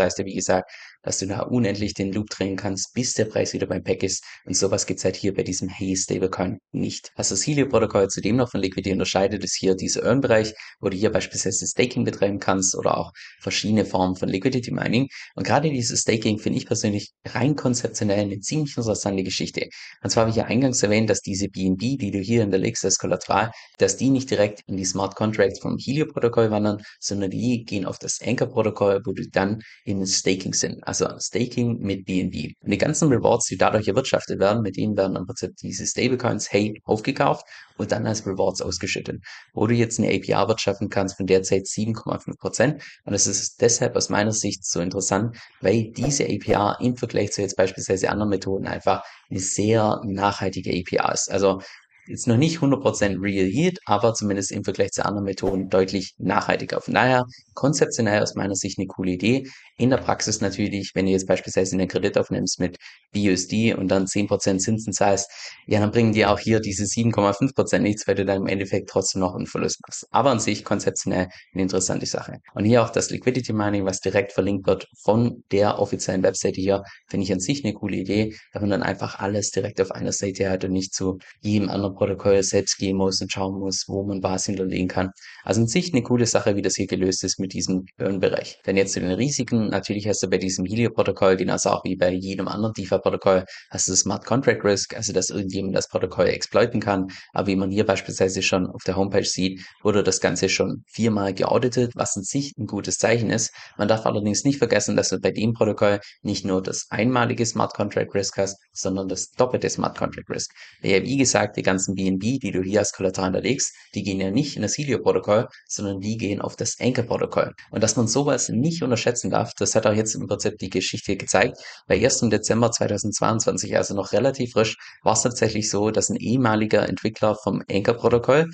heißt 0.08 0.20
ja, 0.20 0.26
wie 0.26 0.34
gesagt, 0.34 0.72
dass 1.04 1.20
du 1.20 1.28
da 1.28 1.42
unendlich 1.42 1.94
den 1.94 2.12
Loop 2.12 2.30
drehen 2.30 2.56
kannst, 2.56 2.94
bis 2.94 3.14
der 3.14 3.26
Preis 3.26 3.54
wieder 3.54 3.68
beim 3.68 3.84
Pack 3.84 4.04
ist. 4.04 4.24
Und 4.46 4.56
sowas 4.56 4.86
gibt's 4.86 5.06
halt 5.06 5.16
hier 5.16 5.34
bei 5.34 5.44
diesem 5.44 5.70
Hey 5.70 5.96
Stablecoin 5.96 6.58
nicht. 6.72 7.12
Was 7.16 7.30
das 7.30 7.46
Helio-Protokoll 7.46 8.08
zudem 8.08 8.38
noch 8.38 8.50
von 8.52 8.62
Liquidity 8.62 8.94
unterscheidet, 8.94 9.44
ist 9.44 9.56
hier 9.56 9.76
dieser 9.76 10.04
Earn-Bereich, 10.04 10.54
wo 10.80 10.90
du 10.90 10.98
hier 10.98 11.12
beispielsweise 11.12 11.68
Staking 11.68 12.04
betreiben 12.04 12.40
kannst 12.40 12.76
oder 12.76 12.98
auch 12.98 13.12
verschiedene 13.40 13.86
Formen 13.86 14.16
von 14.16 14.30
Liquidity 14.30 14.72
Mining. 14.72 15.08
Und 15.36 15.46
gerade 15.46 15.70
dieses 15.70 16.02
Staking 16.02 16.40
finde 16.48 16.60
ich 16.60 16.66
persönlich 16.66 17.12
rein 17.26 17.58
konzeptionell 17.58 18.20
eine 18.20 18.40
ziemlich 18.40 18.78
interessante 18.78 19.22
Geschichte. 19.24 19.68
Und 20.02 20.12
zwar 20.12 20.22
habe 20.22 20.30
ich 20.30 20.38
ja 20.38 20.46
eingangs 20.46 20.82
erwähnt, 20.82 21.10
dass 21.10 21.20
diese 21.20 21.50
BNB, 21.50 22.00
die 22.00 22.10
du 22.10 22.20
hier 22.20 22.40
hinterlegst 22.40 22.86
als 22.86 22.98
Kollateral, 22.98 23.52
dass 23.80 23.98
die 23.98 24.10
nicht 24.10 24.32
direkt 24.32 24.62
in 24.66 24.78
die 24.78 24.86
Smart 24.86 25.18
Contracts 25.18 25.60
vom 25.60 25.78
Helio-Protokoll 25.78 26.50
wandern, 26.50 26.82
sondern 27.02 27.32
die 27.32 27.66
gehen 27.66 27.86
auf 27.86 28.00
das 28.00 28.22
Anchor-Protokoll, 28.22 29.02
wo 29.04 29.12
du 29.12 29.28
dann 29.30 29.62
in 29.84 30.08
Staking 30.08 30.54
sind. 30.54 30.82
Also 30.88 31.10
Staking 31.20 31.80
mit 31.80 32.06
BNB. 32.06 32.54
Und 32.62 32.72
die 32.72 32.78
ganzen 32.78 33.10
Rewards, 33.10 33.48
die 33.48 33.58
dadurch 33.58 33.90
erwirtschaftet 33.90 34.40
werden, 34.40 34.62
mit 34.62 34.78
denen 34.78 34.96
werden 34.96 35.18
im 35.18 35.26
Prinzip 35.26 35.54
diese 35.58 35.86
Stablecoins, 35.86 36.50
hey, 36.50 36.80
aufgekauft 36.86 37.44
und 37.78 37.92
dann 37.92 38.06
als 38.06 38.26
Rewards 38.26 38.62
ausgeschüttet. 38.62 39.22
Wo 39.54 39.68
du 39.68 39.74
jetzt 39.74 40.00
eine 40.00 40.10
APR 40.14 40.48
wirtschaften 40.48 40.90
kannst 40.90 41.18
von 41.18 41.26
derzeit 41.26 41.64
7,5 41.64 42.38
Prozent. 42.38 42.84
Und 43.06 43.14
das 43.14 43.28
ist 43.28 43.62
deshalb 43.62 43.96
aus 43.96 44.10
meiner 44.10 44.32
Sicht 44.32 44.66
so 44.66 44.80
interessant, 44.80 45.38
weil 45.62 45.92
diese 45.92 46.26
APR 46.26 46.78
im 46.82 46.96
Vergleich 46.96 47.32
zu 47.32 47.42
jetzt 47.42 47.58
beispielsweise 47.58 48.10
anderen 48.10 48.30
Methoden 48.30 48.68
einfach 48.68 49.04
eine 49.30 49.40
sehr 49.40 50.02
nachhaltige 50.04 50.72
APR 50.72 51.14
ist. 51.14 51.32
Also 51.32 51.62
jetzt 52.08 52.28
noch 52.28 52.38
nicht 52.38 52.60
100% 52.60 53.22
Real 53.22 53.46
Heat, 53.46 53.80
aber 53.86 54.14
zumindest 54.14 54.52
im 54.52 54.64
Vergleich 54.64 54.92
zu 54.92 55.06
anderen 55.06 55.26
Methoden 55.26 55.70
deutlich 55.70 56.14
nachhaltiger. 56.18 56.82
Von 56.82 56.94
daher 56.94 57.26
konzeptionell 57.54 58.22
aus 58.22 58.36
meiner 58.36 58.56
Sicht 58.56 58.78
eine 58.78 58.88
coole 58.88 59.12
Idee. 59.12 59.48
In 59.78 59.90
der 59.90 59.98
Praxis 59.98 60.42
natürlich, 60.42 60.92
wenn 60.96 61.06
du 61.06 61.12
jetzt 61.12 61.28
beispielsweise 61.28 61.76
einen 61.76 61.88
Kredit 61.88 62.18
aufnimmst 62.18 62.60
mit 62.60 62.78
BUSD 63.14 63.74
und 63.74 63.90
dann 63.90 64.06
10% 64.06 64.60
Zinsen 64.60 64.94
zahlst, 64.94 65.30
ja, 65.66 65.80
dann 65.80 65.92
bringen 65.92 66.14
dir 66.14 66.32
auch 66.32 66.40
hier 66.40 66.60
diese 66.60 66.84
7,5% 66.84 67.80
nichts, 67.80 68.08
weil 68.08 68.16
du 68.16 68.26
dann 68.26 68.42
im 68.42 68.48
Endeffekt 68.48 68.90
trotzdem 68.90 69.22
noch 69.22 69.36
einen 69.36 69.48
Verlust 69.48 69.82
machst. 69.88 70.08
Aber 70.12 70.32
an 70.32 70.40
sich 70.40 70.64
konzeptionell 70.64 71.28
eine 71.54 71.64
interessante 71.64 72.06
Sache. 72.06 72.38
Und 72.54 72.66
hier 72.66 72.84
auch 72.84 72.90
das 72.90 73.10
Liquidity 73.10 73.54
Mining, 73.54 73.86
was 73.86 74.00
direkt 74.00 74.34
verlinkt 74.34 74.68
wird 74.68 74.88
von 75.04 75.44
der 75.52 75.80
offiziellen 75.80 76.24
Webseite 76.24 76.62
hier, 76.62 76.84
finde 77.08 77.26
ich 77.26 77.34
an 77.34 77.40
sich 77.40 77.64
eine 77.64 77.74
coole 77.74 77.98
Idee, 77.98 78.36
da 78.54 78.60
man 78.60 78.70
dann 78.70 78.84
einfach 78.84 79.20
alles 79.20 79.52
direkt 79.52 79.82
auf 79.82 79.92
einer 79.92 80.12
Seite 80.12 80.50
hat 80.50 80.64
und 80.64 80.72
nicht 80.72 80.94
zu 80.94 81.18
jedem 81.42 81.70
anderen 81.70 81.96
Protokoll 81.98 82.42
selbst 82.44 82.78
gehen 82.78 82.98
muss 82.98 83.22
und 83.22 83.32
schauen 83.32 83.60
muss, 83.60 83.86
wo 83.88 84.04
man 84.04 84.24
was 84.24 84.46
hinterlegen 84.46 84.88
kann. 84.88 85.12
Also 85.44 85.62
in 85.62 85.68
sich 85.68 85.94
eine 85.94 86.04
coole 86.04 86.26
Sache, 86.26 86.56
wie 86.56 86.62
das 86.62 86.76
hier 86.76 86.88
gelöst 86.88 87.24
ist 87.24 87.40
mit 87.40 87.54
diesem 87.54 87.86
Burn-Bereich. 87.98 88.60
Denn 88.66 88.78
jetzt 88.78 88.94
zu 88.94 89.00
den 89.00 89.12
Risiken, 89.12 89.70
natürlich 89.70 90.08
hast 90.08 90.24
du 90.24 90.30
bei 90.30 90.38
diesem 90.38 90.66
Helio-Protokoll, 90.66 91.38
genauso 91.38 91.70
auch 91.70 91.84
wie 91.84 91.96
bei 91.96 92.12
jedem 92.12 92.48
anderen 92.48 92.74
DeFi-Protokoll, 92.74 93.46
hast 93.70 93.88
du 93.88 93.96
Smart 93.96 94.26
Contract 94.26 94.64
Risk, 94.64 94.96
also 94.96 95.14
dass 95.14 95.30
irgendjemand 95.30 95.76
das 95.76 95.88
Protokoll 95.88 96.28
exploiten 96.28 96.80
kann. 96.80 97.08
Aber 97.34 97.48
wie 97.48 97.56
man 97.56 97.72
hier 97.72 97.86
beispielsweise 97.86 98.42
schon 98.42 98.68
auf 98.68 98.84
der 98.84 98.96
Homepage 98.96 99.24
sieht, 99.24 99.62
wurde 99.84 100.04
das 100.04 100.20
Ganze 100.20 100.50
schon 100.50 100.84
viermal 100.88 101.34
geauditet, 101.34 101.92
was 101.96 102.16
in 102.16 102.24
sich 102.24 102.54
ein 102.58 102.68
gutes 102.68 102.98
Zeichen 102.98 103.30
ist. 103.30 103.52
Man 103.78 103.88
darf 103.88 104.06
allerdings 104.06 104.44
nicht 104.44 104.58
vergessen, 104.58 104.96
dass 104.96 105.10
du 105.10 105.20
bei 105.20 105.32
dem 105.32 105.54
Protokoll 105.54 106.00
nicht 106.22 106.46
nur 106.46 106.62
das 106.62 106.88
einmalige 106.90 107.46
Smart 107.46 107.74
Contract 107.74 108.14
Risk 108.14 108.38
hast, 108.38 108.58
sondern 108.74 109.08
das 109.08 109.32
doppelte 109.32 109.70
Smart 109.70 109.98
Contract 109.98 110.30
Risk. 110.30 110.52
Ja, 110.82 111.02
wie 111.04 111.18
gesagt, 111.18 111.58
die 111.58 111.64
ganzen 111.64 111.87
BNB, 111.96 112.40
die 112.40 112.52
du 112.52 112.62
hier 112.62 112.80
als 112.80 112.92
Kollateral 112.92 113.32
hinterlegst, 113.32 113.74
die 113.96 114.04
gehen 114.04 114.20
ja 114.20 114.32
nicht 114.32 114.56
in 114.56 114.62
das 114.62 114.78
Helio-Protokoll, 114.78 115.48
sondern 115.68 116.00
die 116.00 116.18
gehen 116.18 116.42
auf 116.42 116.56
das 116.56 116.78
Anchor-Protokoll. 116.80 117.54
Und 117.72 117.84
dass 117.84 117.96
man 117.96 118.08
sowas 118.08 118.50
nicht 118.50 118.84
unterschätzen 118.84 119.30
darf, 119.30 119.54
das 119.58 119.76
hat 119.76 119.86
auch 119.86 119.94
jetzt 119.94 120.16
im 120.16 120.28
Prinzip 120.28 120.58
die 120.58 120.70
Geschichte 120.70 121.18
gezeigt. 121.18 121.58
Bei 121.88 121.96
1. 121.96 122.22
Dezember 122.30 122.72
2022, 122.72 123.76
also 123.78 123.94
noch 123.94 124.12
relativ 124.12 124.52
frisch, 124.52 124.78
war 125.04 125.14
es 125.14 125.22
tatsächlich 125.22 125.70
so, 125.70 125.92
dass 125.92 126.10
ein 126.10 126.18
ehemaliger 126.18 126.88
Entwickler 126.88 127.36
vom 127.36 127.64
Anchor-Protokoll 127.70 128.50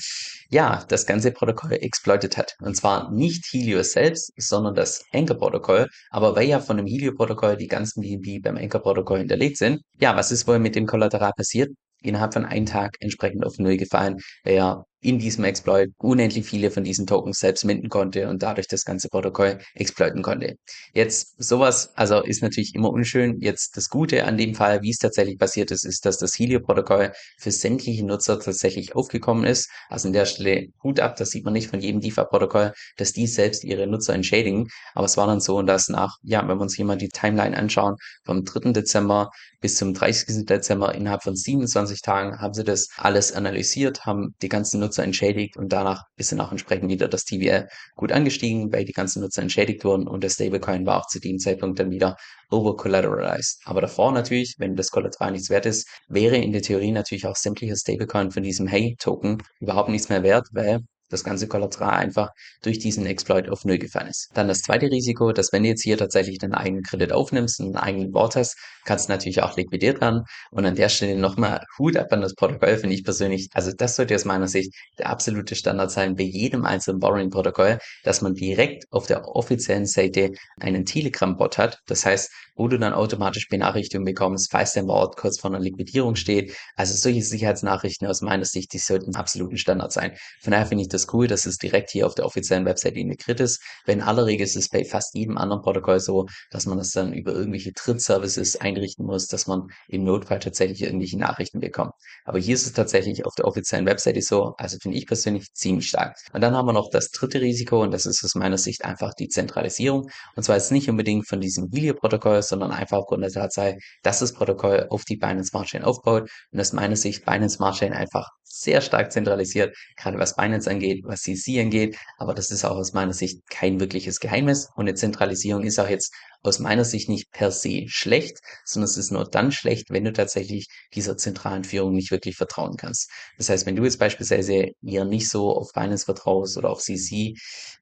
ja, 0.53 0.85
das 0.87 1.05
ganze 1.05 1.31
Protokoll 1.31 1.73
exploitet 1.73 2.37
hat. 2.37 2.55
Und 2.61 2.75
zwar 2.75 3.11
nicht 3.11 3.45
Helios 3.51 3.91
selbst, 3.93 4.31
sondern 4.37 4.75
das 4.75 5.03
Anchor-Protokoll. 5.11 5.87
Aber 6.11 6.35
weil 6.35 6.47
ja 6.47 6.59
von 6.59 6.77
dem 6.77 6.85
Helio-Protokoll 6.85 7.57
die 7.57 7.67
ganzen 7.67 8.01
BNB 8.01 8.41
beim 8.43 8.57
Anchor-Protokoll 8.57 9.19
hinterlegt 9.19 9.57
sind, 9.57 9.81
ja, 9.99 10.15
was 10.15 10.31
ist 10.31 10.47
wohl 10.47 10.59
mit 10.59 10.75
dem 10.75 10.85
Kollateral 10.85 11.33
passiert? 11.35 11.71
Innerhalb 12.03 12.33
von 12.33 12.45
einem 12.45 12.65
Tag 12.65 12.95
entsprechend 13.00 13.45
auf 13.45 13.57
Null 13.60 13.77
gefallen, 13.77 14.17
er 14.43 14.86
in 15.03 15.19
diesem 15.19 15.43
Exploit 15.43 15.91
unendlich 15.98 16.45
viele 16.45 16.72
von 16.72 16.83
diesen 16.83 17.05
Tokens 17.05 17.39
selbst 17.39 17.65
minden 17.65 17.89
konnte 17.89 18.29
und 18.29 18.41
dadurch 18.41 18.67
das 18.67 18.86
ganze 18.86 19.10
Protokoll 19.10 19.60
exploiten 19.75 20.22
konnte. 20.22 20.55
Jetzt 20.93 21.36
sowas, 21.43 21.91
also 21.95 22.22
ist 22.22 22.41
natürlich 22.41 22.74
immer 22.74 22.89
unschön. 22.89 23.39
Jetzt 23.41 23.75
das 23.75 23.89
Gute 23.89 24.24
an 24.25 24.38
dem 24.38 24.55
Fall, 24.55 24.81
wie 24.81 24.91
es 24.91 24.98
tatsächlich 24.98 25.38
passiert 25.38 25.72
ist, 25.72 25.86
ist, 25.86 26.05
dass 26.05 26.17
das 26.17 26.38
Helio-Protokoll 26.39 27.12
für 27.38 27.51
sämtliche 27.51 28.05
Nutzer 28.05 28.39
tatsächlich 28.39 28.95
aufgekommen 28.95 29.43
ist. 29.43 29.69
Also 29.89 30.07
an 30.07 30.13
der 30.13 30.25
Stelle 30.25 30.67
Hut 30.83 31.00
ab, 31.00 31.17
das 31.17 31.29
sieht 31.31 31.43
man 31.43 31.53
nicht 31.53 31.69
von 31.69 31.81
jedem 31.81 32.00
DeFi-Protokoll, 32.00 32.74
dass 32.98 33.12
die 33.12 33.27
selbst 33.27 33.63
ihre 33.63 33.88
Nutzer 33.88 34.13
entschädigen. 34.13 34.67
Aber 34.93 35.05
es 35.05 35.17
war 35.17 35.27
dann 35.27 35.41
so, 35.41 35.62
dass 35.62 35.89
nach, 35.89 36.17
ja, 36.24 36.48
wenn 36.48 36.57
wir 36.57 36.62
uns 36.62 36.75
hier 36.75 36.86
mal 36.86 36.98
die 36.98 37.10
Timeline 37.10 37.57
anschauen, 37.57 37.95
vom 38.24 38.45
3. 38.45 38.72
Dezember 38.72 39.29
bis 39.60 39.77
zum 39.77 39.93
30. 39.93 40.45
Dezember 40.45 40.93
innerhalb 40.93 41.24
von 41.24 41.36
27 41.36 42.01
Tagen 42.01 42.39
haben 42.39 42.53
sie 42.53 42.63
das 42.63 42.89
alles 42.98 43.31
analysiert, 43.31 44.05
haben 44.05 44.36
die 44.41 44.50
ganzen 44.50 44.79
Nutzer 44.79 44.92
Nutzer 44.93 45.03
entschädigt 45.03 45.57
und 45.57 45.73
danach 45.73 46.03
ist 46.17 46.31
dann 46.31 46.39
auch 46.39 46.51
entsprechend 46.51 46.89
wieder 46.89 47.07
das 47.07 47.25
TVL 47.25 47.67
gut 47.95 48.12
angestiegen, 48.12 48.71
weil 48.71 48.85
die 48.85 48.93
ganzen 48.93 49.21
Nutzer 49.21 49.41
entschädigt 49.41 49.83
wurden 49.83 50.07
und 50.07 50.23
der 50.23 50.29
Stablecoin 50.29 50.85
war 50.85 51.00
auch 51.00 51.07
zu 51.07 51.19
dem 51.19 51.39
Zeitpunkt 51.39 51.79
dann 51.79 51.89
wieder 51.89 52.15
over-collateralized. 52.51 53.62
Aber 53.65 53.81
davor 53.81 54.12
natürlich, 54.12 54.55
wenn 54.59 54.75
das 54.75 54.91
Kollateral 54.91 55.31
nichts 55.31 55.50
wert 55.50 55.65
ist, 55.65 55.88
wäre 56.07 56.38
in 56.38 56.51
der 56.51 56.62
Theorie 56.62 56.91
natürlich 56.91 57.25
auch 57.25 57.35
sämtlicher 57.35 57.75
Stablecoin 57.75 58.29
von 58.29 58.43
diesem 58.43 58.67
Hey-Token 58.67 59.41
überhaupt 59.59 59.89
nichts 59.89 60.09
mehr 60.09 60.21
wert, 60.21 60.47
weil 60.51 60.81
das 61.13 61.24
ganze 61.24 61.48
Kollateral 61.48 61.93
einfach 61.93 62.29
durch 62.62 62.79
diesen 62.79 63.05
Exploit 63.05 63.50
auf 63.50 63.65
Null 63.65 63.77
gefallen 63.77 64.08
ist. 64.08 64.29
Dann 64.34 64.48
das 64.48 64.62
zweite 64.62 64.88
Risiko, 64.88 65.32
dass 65.32 65.53
wenn 65.53 65.63
du 65.63 65.70
jetzt 65.70 65.84
hier 65.84 65.98
tatsächlich 65.98 66.39
deinen 66.39 66.53
eigenen 66.53 66.84
Kredit 66.84 67.13
aufnimmst, 67.13 67.62
einen 67.62 67.77
eigenen 67.77 68.12
Board 68.12 68.36
hast, 68.36 68.58
kannst 68.86 69.08
du 69.08 69.13
natürlich 69.13 69.41
auch 69.41 69.55
liquidiert 69.55 70.01
werden. 70.01 70.24
Und 70.51 70.65
an 70.65 70.75
der 70.75 70.89
Stelle 70.89 71.17
nochmal 71.17 71.63
Hut 71.77 71.96
ab 71.96 72.12
an 72.12 72.22
das 72.22 72.36
Protokoll, 72.36 72.77
finde 72.77 72.96
ich 72.96 73.03
persönlich. 73.03 73.48
Also 73.53 73.72
das 73.75 73.96
sollte 73.96 74.15
aus 74.15 74.25
meiner 74.25 74.48
Sicht 74.48 74.74
der 74.98 75.10
absolute 75.10 75.55
Standard 75.55 75.91
sein 75.91 76.15
bei 76.15 76.24
jedem 76.24 76.65
einzelnen 76.65 77.00
Borrowing-Protokoll, 77.00 77.79
dass 78.03 78.22
man 78.22 78.34
direkt 78.34 78.86
auf 78.91 79.08
der 79.08 79.27
offiziellen 79.27 79.86
Seite 79.86 80.32
einen 80.60 80.86
Telegram-Bot 80.86 81.58
hat. 81.58 81.79
Das 81.88 82.05
heißt, 82.05 82.32
wo 82.55 82.67
du 82.67 82.77
dann 82.77 82.93
automatisch 82.93 83.48
Benachrichtigungen 83.50 84.05
bekommst, 84.05 84.51
falls 84.51 84.74
dein 84.74 84.88
Board 84.88 85.17
kurz 85.17 85.39
vor 85.39 85.51
einer 85.51 85.60
Liquidierung 85.60 86.15
steht. 86.15 86.55
Also 86.75 86.93
solche 86.96 87.22
Sicherheitsnachrichten 87.22 88.08
aus 88.08 88.22
meiner 88.22 88.46
Sicht, 88.46 88.74
die 88.74 88.77
sollten 88.77 89.15
absoluten 89.15 89.58
Standard 89.58 89.91
sein. 89.91 90.15
Von 90.41 90.51
daher 90.51 90.65
finde 90.65 90.84
ich 90.84 90.89
das 90.89 91.02
cool, 91.12 91.27
dass 91.27 91.45
es 91.45 91.57
direkt 91.57 91.89
hier 91.89 92.05
auf 92.05 92.15
der 92.15 92.25
offiziellen 92.25 92.65
Website 92.65 92.95
integriert 92.95 93.39
ist. 93.39 93.62
Weil 93.86 93.95
in 93.95 94.01
aller 94.01 94.25
Regel 94.25 94.45
ist 94.45 94.55
es 94.55 94.69
bei 94.69 94.86
fast 94.86 95.15
jedem 95.15 95.38
anderen 95.38 95.62
Protokoll 95.62 96.00
so, 96.00 96.27
dass 96.51 96.65
man 96.65 96.77
das 96.77 96.91
dann 96.91 97.13
über 97.13 97.33
irgendwelche 97.33 97.74
Trittservices 97.74 98.55
einrichten 98.57 99.05
muss, 99.05 99.27
dass 99.27 99.48
man 99.48 99.67
im 99.88 100.03
Notfall 100.03 100.39
tatsächlich 100.39 100.83
irgendwelche 100.83 101.17
Nachrichten 101.17 101.60
bekommt. 101.60 101.93
Aber 102.25 102.39
hier 102.39 102.55
ist 102.55 102.65
es 102.65 102.74
tatsächlich 102.74 103.25
auf 103.25 103.36
der 103.36 103.45
offiziellen 103.45 103.86
Website 103.86 104.24
so, 104.24 104.53
also 104.57 104.77
finde 104.81 104.98
ich 104.98 105.07
persönlich 105.07 105.51
ziemlich 105.53 105.88
stark. 105.89 106.15
Und 106.33 106.41
dann 106.41 106.55
haben 106.55 106.67
wir 106.67 106.74
noch 106.74 106.89
das 106.91 107.10
dritte 107.10 107.41
Risiko 107.41 107.81
und 107.81 107.91
das 107.91 108.05
ist 108.05 108.24
aus 108.24 108.36
meiner 108.36 108.57
Sicht 108.57 108.86
einfach 108.86 109.13
die 109.13 109.27
Zentralisierung. 109.27 110.10
Und 110.36 110.43
zwar 110.43 110.55
jetzt 110.55 110.72
nicht 110.72 110.89
unbedingt 110.89 111.27
von 111.27 111.41
diesem 111.41 111.69
Helio-Protokoll, 111.72 112.43
sondern 112.43 112.72
einfach 112.72 112.98
aufgrund 112.98 113.24
der 113.24 113.31
Tatsache, 113.31 113.77
dass 114.03 114.19
das 114.19 114.33
Protokoll 114.33 114.88
auf 114.89 115.03
die 115.05 115.17
Binance 115.17 115.50
Smart 115.50 115.67
Chain 115.67 115.83
aufbaut 115.83 116.29
und 116.51 116.60
aus 116.60 116.74
meiner 116.74 116.95
Sicht 116.95 117.25
Binance 117.25 117.55
Smart 117.55 117.75
Chain 117.75 117.93
einfach 117.93 118.29
sehr 118.43 118.81
stark 118.81 119.12
zentralisiert, 119.12 119.75
gerade 119.98 120.19
was 120.19 120.36
Binance 120.36 120.69
angeht, 120.69 120.92
was 121.03 121.21
CC 121.21 121.59
angeht. 121.62 121.97
Aber 122.17 122.33
das 122.33 122.51
ist 122.51 122.65
auch 122.65 122.75
aus 122.75 122.93
meiner 122.93 123.13
Sicht 123.13 123.50
kein 123.50 123.79
wirkliches 123.79 124.19
Geheimnis. 124.19 124.69
Und 124.75 124.88
eine 124.88 124.95
Zentralisierung 124.95 125.63
ist 125.63 125.79
auch 125.79 125.89
jetzt 125.89 126.13
aus 126.43 126.59
meiner 126.59 126.85
Sicht 126.85 127.09
nicht 127.09 127.31
per 127.31 127.51
se 127.51 127.85
schlecht, 127.88 128.39
sondern 128.65 128.89
es 128.89 128.97
ist 128.97 129.12
nur 129.12 129.25
dann 129.25 129.51
schlecht, 129.51 129.89
wenn 129.89 130.03
du 130.03 130.13
tatsächlich 130.13 130.67
dieser 130.93 131.17
zentralen 131.17 131.63
Führung 131.63 131.93
nicht 131.93 132.12
wirklich 132.12 132.35
vertrauen 132.35 132.75
kannst. 132.77 133.09
Das 133.38 133.50
heißt, 133.50 133.65
wenn 133.65 133.75
du 133.75 133.83
jetzt 133.83 133.97
beispielsweise 133.97 134.67
eher 134.85 135.05
nicht 135.05 135.29
so 135.29 135.55
auf 135.55 135.71
Binance 135.73 136.05
vertraust 136.05 136.57
oder 136.57 136.69
auf 136.69 136.81
CC, 136.81 137.33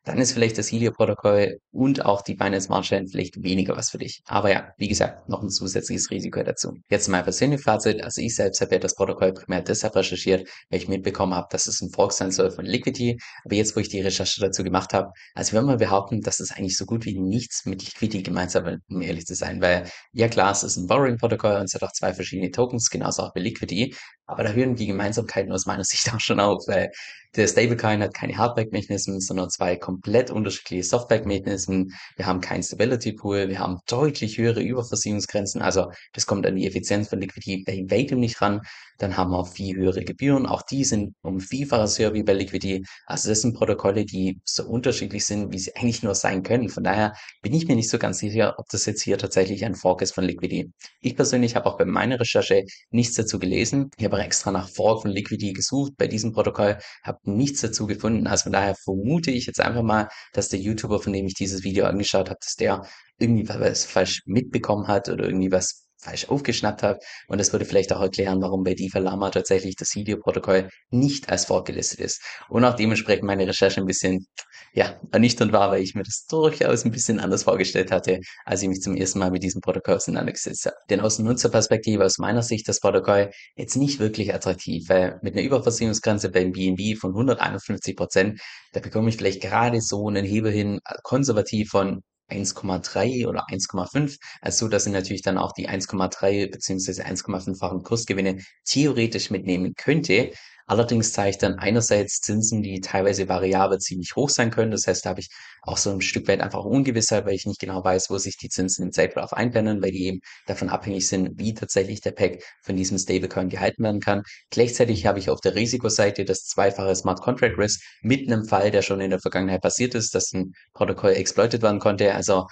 dann 0.04 0.18
ist 0.18 0.32
vielleicht 0.32 0.58
das 0.58 0.72
Helio-Protokoll 0.72 1.60
und 1.72 2.06
auch 2.06 2.22
die 2.22 2.36
Binance 2.36 2.68
Smart 2.68 2.86
Chain 2.86 3.08
vielleicht 3.08 3.44
weniger 3.44 3.76
was 3.76 3.90
für 3.90 3.98
dich. 3.98 4.22
Aber 4.26 4.52
ja, 4.52 4.70
wie 4.78 4.88
gesagt, 4.88 5.30
noch 5.30 5.42
ein 5.42 5.50
zusätzliches 5.50 6.10
Risiko 6.10 6.42
dazu. 6.44 6.74
Jetzt 6.90 7.08
mein 7.08 7.24
persönliches 7.24 7.66
Fazit. 7.66 8.04
Also 8.04 8.22
ich 8.22 8.36
selbst 8.36 8.62
habe 8.62 8.74
ja 8.74 8.80
das 8.80 8.96
Protokoll 8.96 9.34
primär 9.34 9.62
deshalb 9.62 9.96
recherchiert, 9.96 10.48
weil 10.70 10.80
ich 10.80 10.88
mitbekommen 10.88 11.34
habe, 11.34 11.48
dass 11.52 11.68
es 11.68 11.82
ein 11.82 11.90
Fork 11.90 12.14
sein 12.14 12.32
soll 12.32 12.52
von 12.52 12.66
Liquidity. 12.66 13.18
Aber 13.44 13.56
jetzt, 13.56 13.76
wo 13.76 13.80
ich 13.80 13.90
die 13.90 14.02
Recherche 14.02 14.42
dazu 14.42 14.64
gemacht 14.64 14.94
habe, 14.94 15.12
also 15.36 15.54
würde 15.54 15.68
mal 15.68 15.78
behaupten, 15.78 16.22
dass 16.22 16.40
es 16.40 16.52
eigentlich 16.52 16.78
so 16.78 16.86
gut 16.86 17.06
wie 17.06 17.20
nichts 17.20 17.66
mit 17.66 17.84
Liquidity 17.84 18.24
gemeinsam 18.24 18.51
hat, 18.56 18.80
um 18.90 19.02
ehrlich 19.02 19.26
zu 19.26 19.36
sein. 19.36 19.62
Weil, 19.62 19.90
ja 20.14 20.28
klar, 20.28 20.52
es 20.52 20.64
ist 20.64 20.78
ein 20.78 20.88
Borrowing-Protokoll 20.88 21.56
und 21.58 21.66
es 21.66 21.74
hat 21.74 21.84
auch 21.84 21.94
zwei 21.94 22.14
verschiedene 22.14 22.52
Tokens, 22.52 22.90
genauso 22.90 23.24
auch 23.24 23.34
bei 23.34 23.42
Liquidity. 23.42 23.96
Aber 24.26 24.44
da 24.44 24.52
hören 24.52 24.76
die 24.76 24.88
Gemeinsamkeiten 24.88 25.52
aus 25.52 25.66
meiner 25.66 25.84
Sicht 25.86 26.14
auch 26.14 26.20
schon 26.20 26.40
auf, 26.40 26.64
weil 26.68 26.92
der 27.36 27.48
Stablecoin 27.48 28.02
hat 28.02 28.14
keine 28.14 28.38
Hardback-Mechanismen, 28.38 29.22
sondern 29.22 29.50
zwei 29.50 29.78
komplett 29.78 30.32
unterschiedliche 30.32 30.84
Softback-Mechanismen. 30.84 31.94
Wir 32.18 32.26
haben 32.26 32.42
kein 32.42 32.62
Stability 32.62 33.14
Pool, 33.14 33.48
wir 33.48 33.60
haben 33.60 33.78
deutlich 33.88 34.38
höhere 34.38 34.62
Überversicherungsgrenzen. 34.62 35.62
Also 35.62 35.92
das 36.12 36.26
kommt 36.26 36.46
an 36.46 36.58
die 36.58 36.68
Effizienz 36.68 37.08
von 37.08 37.22
Liquidity 37.22 37.64
bei 37.66 37.86
weitem 37.90 38.20
nicht 38.20 38.42
ran. 38.42 38.60
Dann 38.98 39.16
haben 39.16 39.32
wir 39.32 39.46
viel 39.46 39.78
höhere 39.78 40.04
Gebühren. 40.04 40.46
Auch 40.46 40.62
die 40.62 40.84
sind 40.84 41.16
um 41.22 41.40
Vielfaches 41.40 41.98
höher 42.00 42.14
wie 42.14 42.24
bei 42.24 42.34
Liquidity. 42.34 42.86
Also 43.06 43.30
das 43.30 43.42
sind 43.42 43.56
Protokolle, 43.56 44.04
die 44.04 44.42
so 44.44 44.66
unterschiedlich 44.66 45.26
sind, 45.26 45.54
wie 45.54 45.60
sie 45.60 45.74
eigentlich 45.76 46.04
nur 46.04 46.16
sein 46.16 46.44
können. 46.44 46.68
Von 46.68 46.84
daher 46.84 47.14
bin 47.42 47.54
ich 47.54 47.66
mir 47.66 47.76
nicht 47.76 47.90
so 47.90 47.98
ganz 47.98 48.20
sicher, 48.20 48.41
ob 48.50 48.68
das 48.70 48.86
jetzt 48.86 49.02
hier 49.02 49.18
tatsächlich 49.18 49.66
ein 49.66 49.76
Fork 49.76 50.02
ist 50.02 50.14
von 50.14 50.24
Liquidity. 50.24 50.72
Ich 51.02 51.16
persönlich 51.16 51.56
habe 51.56 51.68
auch 51.68 51.78
bei 51.78 51.86
meiner 51.86 52.20
Recherche 52.20 52.66
nichts 52.90 53.16
dazu 53.16 53.40
gelesen. 53.40 53.90
Ich 53.98 54.06
habe 54.06 54.20
extra 54.20 54.52
nach 54.52 54.70
Fork 54.70 55.04
von 55.04 55.12
Liquidity 55.12 55.54
gesucht 55.54 55.94
bei 55.98 56.08
diesem 56.08 56.34
Protokoll, 56.34 56.78
habe 57.04 57.20
nichts 57.24 57.62
dazu 57.62 57.88
gefunden. 57.88 58.28
Also 58.28 58.44
von 58.44 58.54
daher 58.54 58.76
vermute 58.76 59.32
ich 59.32 59.46
jetzt 59.46 59.60
einfach 59.60 59.84
mal, 59.84 60.10
dass 60.34 60.50
der 60.50 60.60
YouTuber, 60.60 61.00
von 61.00 61.14
dem 61.14 61.26
ich 61.28 61.34
dieses 61.34 61.64
Video 61.64 61.86
angeschaut 61.86 62.30
habe, 62.30 62.40
dass 62.42 62.56
der 62.56 62.86
irgendwie 63.20 63.48
was 63.48 63.86
falsch 63.86 64.24
mitbekommen 64.26 64.88
hat 64.88 65.10
oder 65.10 65.26
irgendwie 65.26 65.52
was 65.52 65.88
falsch 66.02 66.30
aufgeschnappt 66.30 66.84
habe. 66.84 67.00
Und 67.28 67.40
das 67.40 67.52
würde 67.52 67.66
vielleicht 67.66 67.94
auch 67.94 68.02
erklären, 68.02 68.42
warum 68.42 68.64
bei 68.64 68.74
DeFi 68.74 69.00
Lama 69.00 69.30
tatsächlich 69.30 69.76
das 69.76 69.96
Videoprotokoll 69.96 70.70
nicht 70.90 71.30
als 71.30 71.46
vorgelistet 71.46 72.00
ist. 72.00 72.22
Und 72.50 72.66
auch 72.66 72.76
dementsprechend 72.76 73.24
meine 73.26 73.48
Recherche 73.48 73.80
ein 73.80 73.86
bisschen, 73.86 74.26
ja, 74.74 75.00
ernüchternd 75.12 75.52
war, 75.52 75.72
weil 75.72 75.82
ich 75.82 75.96
mir 75.96 76.04
das 76.04 76.26
durchaus 76.30 76.86
ein 76.86 76.92
bisschen 76.92 77.20
anders 77.20 77.44
vorgestellt 77.44 77.92
hatte, 77.92 78.20
als 78.46 78.62
ich 78.62 78.70
mich 78.70 78.82
zum 78.82 78.96
ersten 78.96 79.20
Mal 79.20 79.32
mit 79.32 79.44
diesem 79.44 79.62
Protokoll 79.62 79.96
auseinandergesetzt 79.96 80.66
habe. 80.66 80.76
Denn 80.90 81.02
aus 81.02 81.20
Nutzerperspektive, 81.20 82.06
aus 82.06 82.18
meiner 82.18 82.42
Sicht, 82.42 82.68
das 82.68 82.80
Protokoll 82.80 83.32
jetzt 83.56 83.76
nicht 83.76 84.00
wirklich 84.00 84.34
attraktiv, 84.34 84.90
weil 84.90 85.20
mit 85.22 85.36
einer 85.36 85.44
Überversicherungsgrenze 85.44 86.30
beim 86.30 86.52
BNB 86.52 86.98
von 86.98 87.12
151 87.12 87.96
Prozent, 87.96 88.42
da 88.74 88.80
bekomme 88.80 89.10
ich 89.10 89.18
vielleicht 89.18 89.42
gerade 89.42 89.82
so 89.82 90.08
einen 90.08 90.26
Hebel 90.26 90.52
hin, 90.52 90.80
konservativ 91.04 91.70
von 91.70 92.02
1,3 92.32 93.28
oder 93.28 93.46
1,5. 93.50 94.18
Also 94.42 94.68
dass 94.68 94.86
sie 94.86 94.92
natürlich 94.92 95.22
dann 95.22 95.38
auch 95.38 95.52
die 95.54 95.70
1,3 95.70 96.50
beziehungsweise 96.52 97.06
1,5-fachen 97.06 97.84
Kursgewinne 97.84 98.40
theoretisch 98.66 99.30
mitnehmen 99.30 99.74
könnte. 99.76 100.32
Allerdings 100.68 101.14
zeigt 101.14 101.44
dann 101.44 101.56
einerseits 101.56 102.20
Zinsen, 102.22 102.62
die 102.62 102.80
teilweise 102.82 103.28
variabel 103.28 103.80
ziemlich 103.80 104.16
hoch 104.16 104.30
sein 104.30 104.52
können. 104.52 104.72
Das 104.72 104.88
heißt, 104.88 105.06
da 105.06 105.12
habe 105.12 105.20
ich 105.20 105.30
auch 105.64 105.78
so 105.78 105.92
ein 105.92 106.02
Stück 106.02 106.28
weit 106.28 106.42
einfach 106.42 106.64
Ungewissheit, 106.64 107.26
weil 107.26 107.36
ich 107.36 107.46
nicht 107.46 107.60
genau 107.60 107.84
weiß, 107.84 108.10
wo 108.10 108.18
sich 108.18 108.38
die 108.38 108.50
Zinsen 108.50 108.86
im 108.86 108.92
Zeitverlauf 108.92 109.34
einpendeln, 109.34 109.82
weil 109.82 109.92
die 109.92 110.06
eben 110.06 110.20
davon 110.48 110.70
abhängig 110.70 111.08
sind, 111.08 111.38
wie 111.38 111.54
tatsächlich 111.54 112.02
der 112.02 112.12
Pack 112.12 112.44
von 112.62 112.76
diesem 112.76 112.98
Stablecoin 112.98 113.50
gehalten 113.50 113.84
werden 113.84 114.02
kann. 114.02 114.24
Gleichzeitig 114.50 115.06
habe 115.06 115.20
ich 115.20 115.30
auf 115.30 115.42
der 115.42 115.56
Risikoseite 115.56 116.26
das 116.26 116.46
zweifache 116.46 116.96
Smart 116.96 117.22
Contract 117.22 117.58
Risk 117.58 117.82
mit 118.02 118.32
einem 118.32 118.46
Fall, 118.46 118.72
der 118.72 118.82
schon 118.82 119.02
in 119.02 119.12
der 119.12 119.20
Vergangenheit 119.20 119.62
passiert 119.62 119.96
ist, 119.96 120.16
dass 120.16 120.32
ein 120.34 120.54
Protokoll 120.74 121.12
exploitet 121.12 121.62
werden 121.62 121.80
konnte. 121.80 122.14
Also 122.16 122.48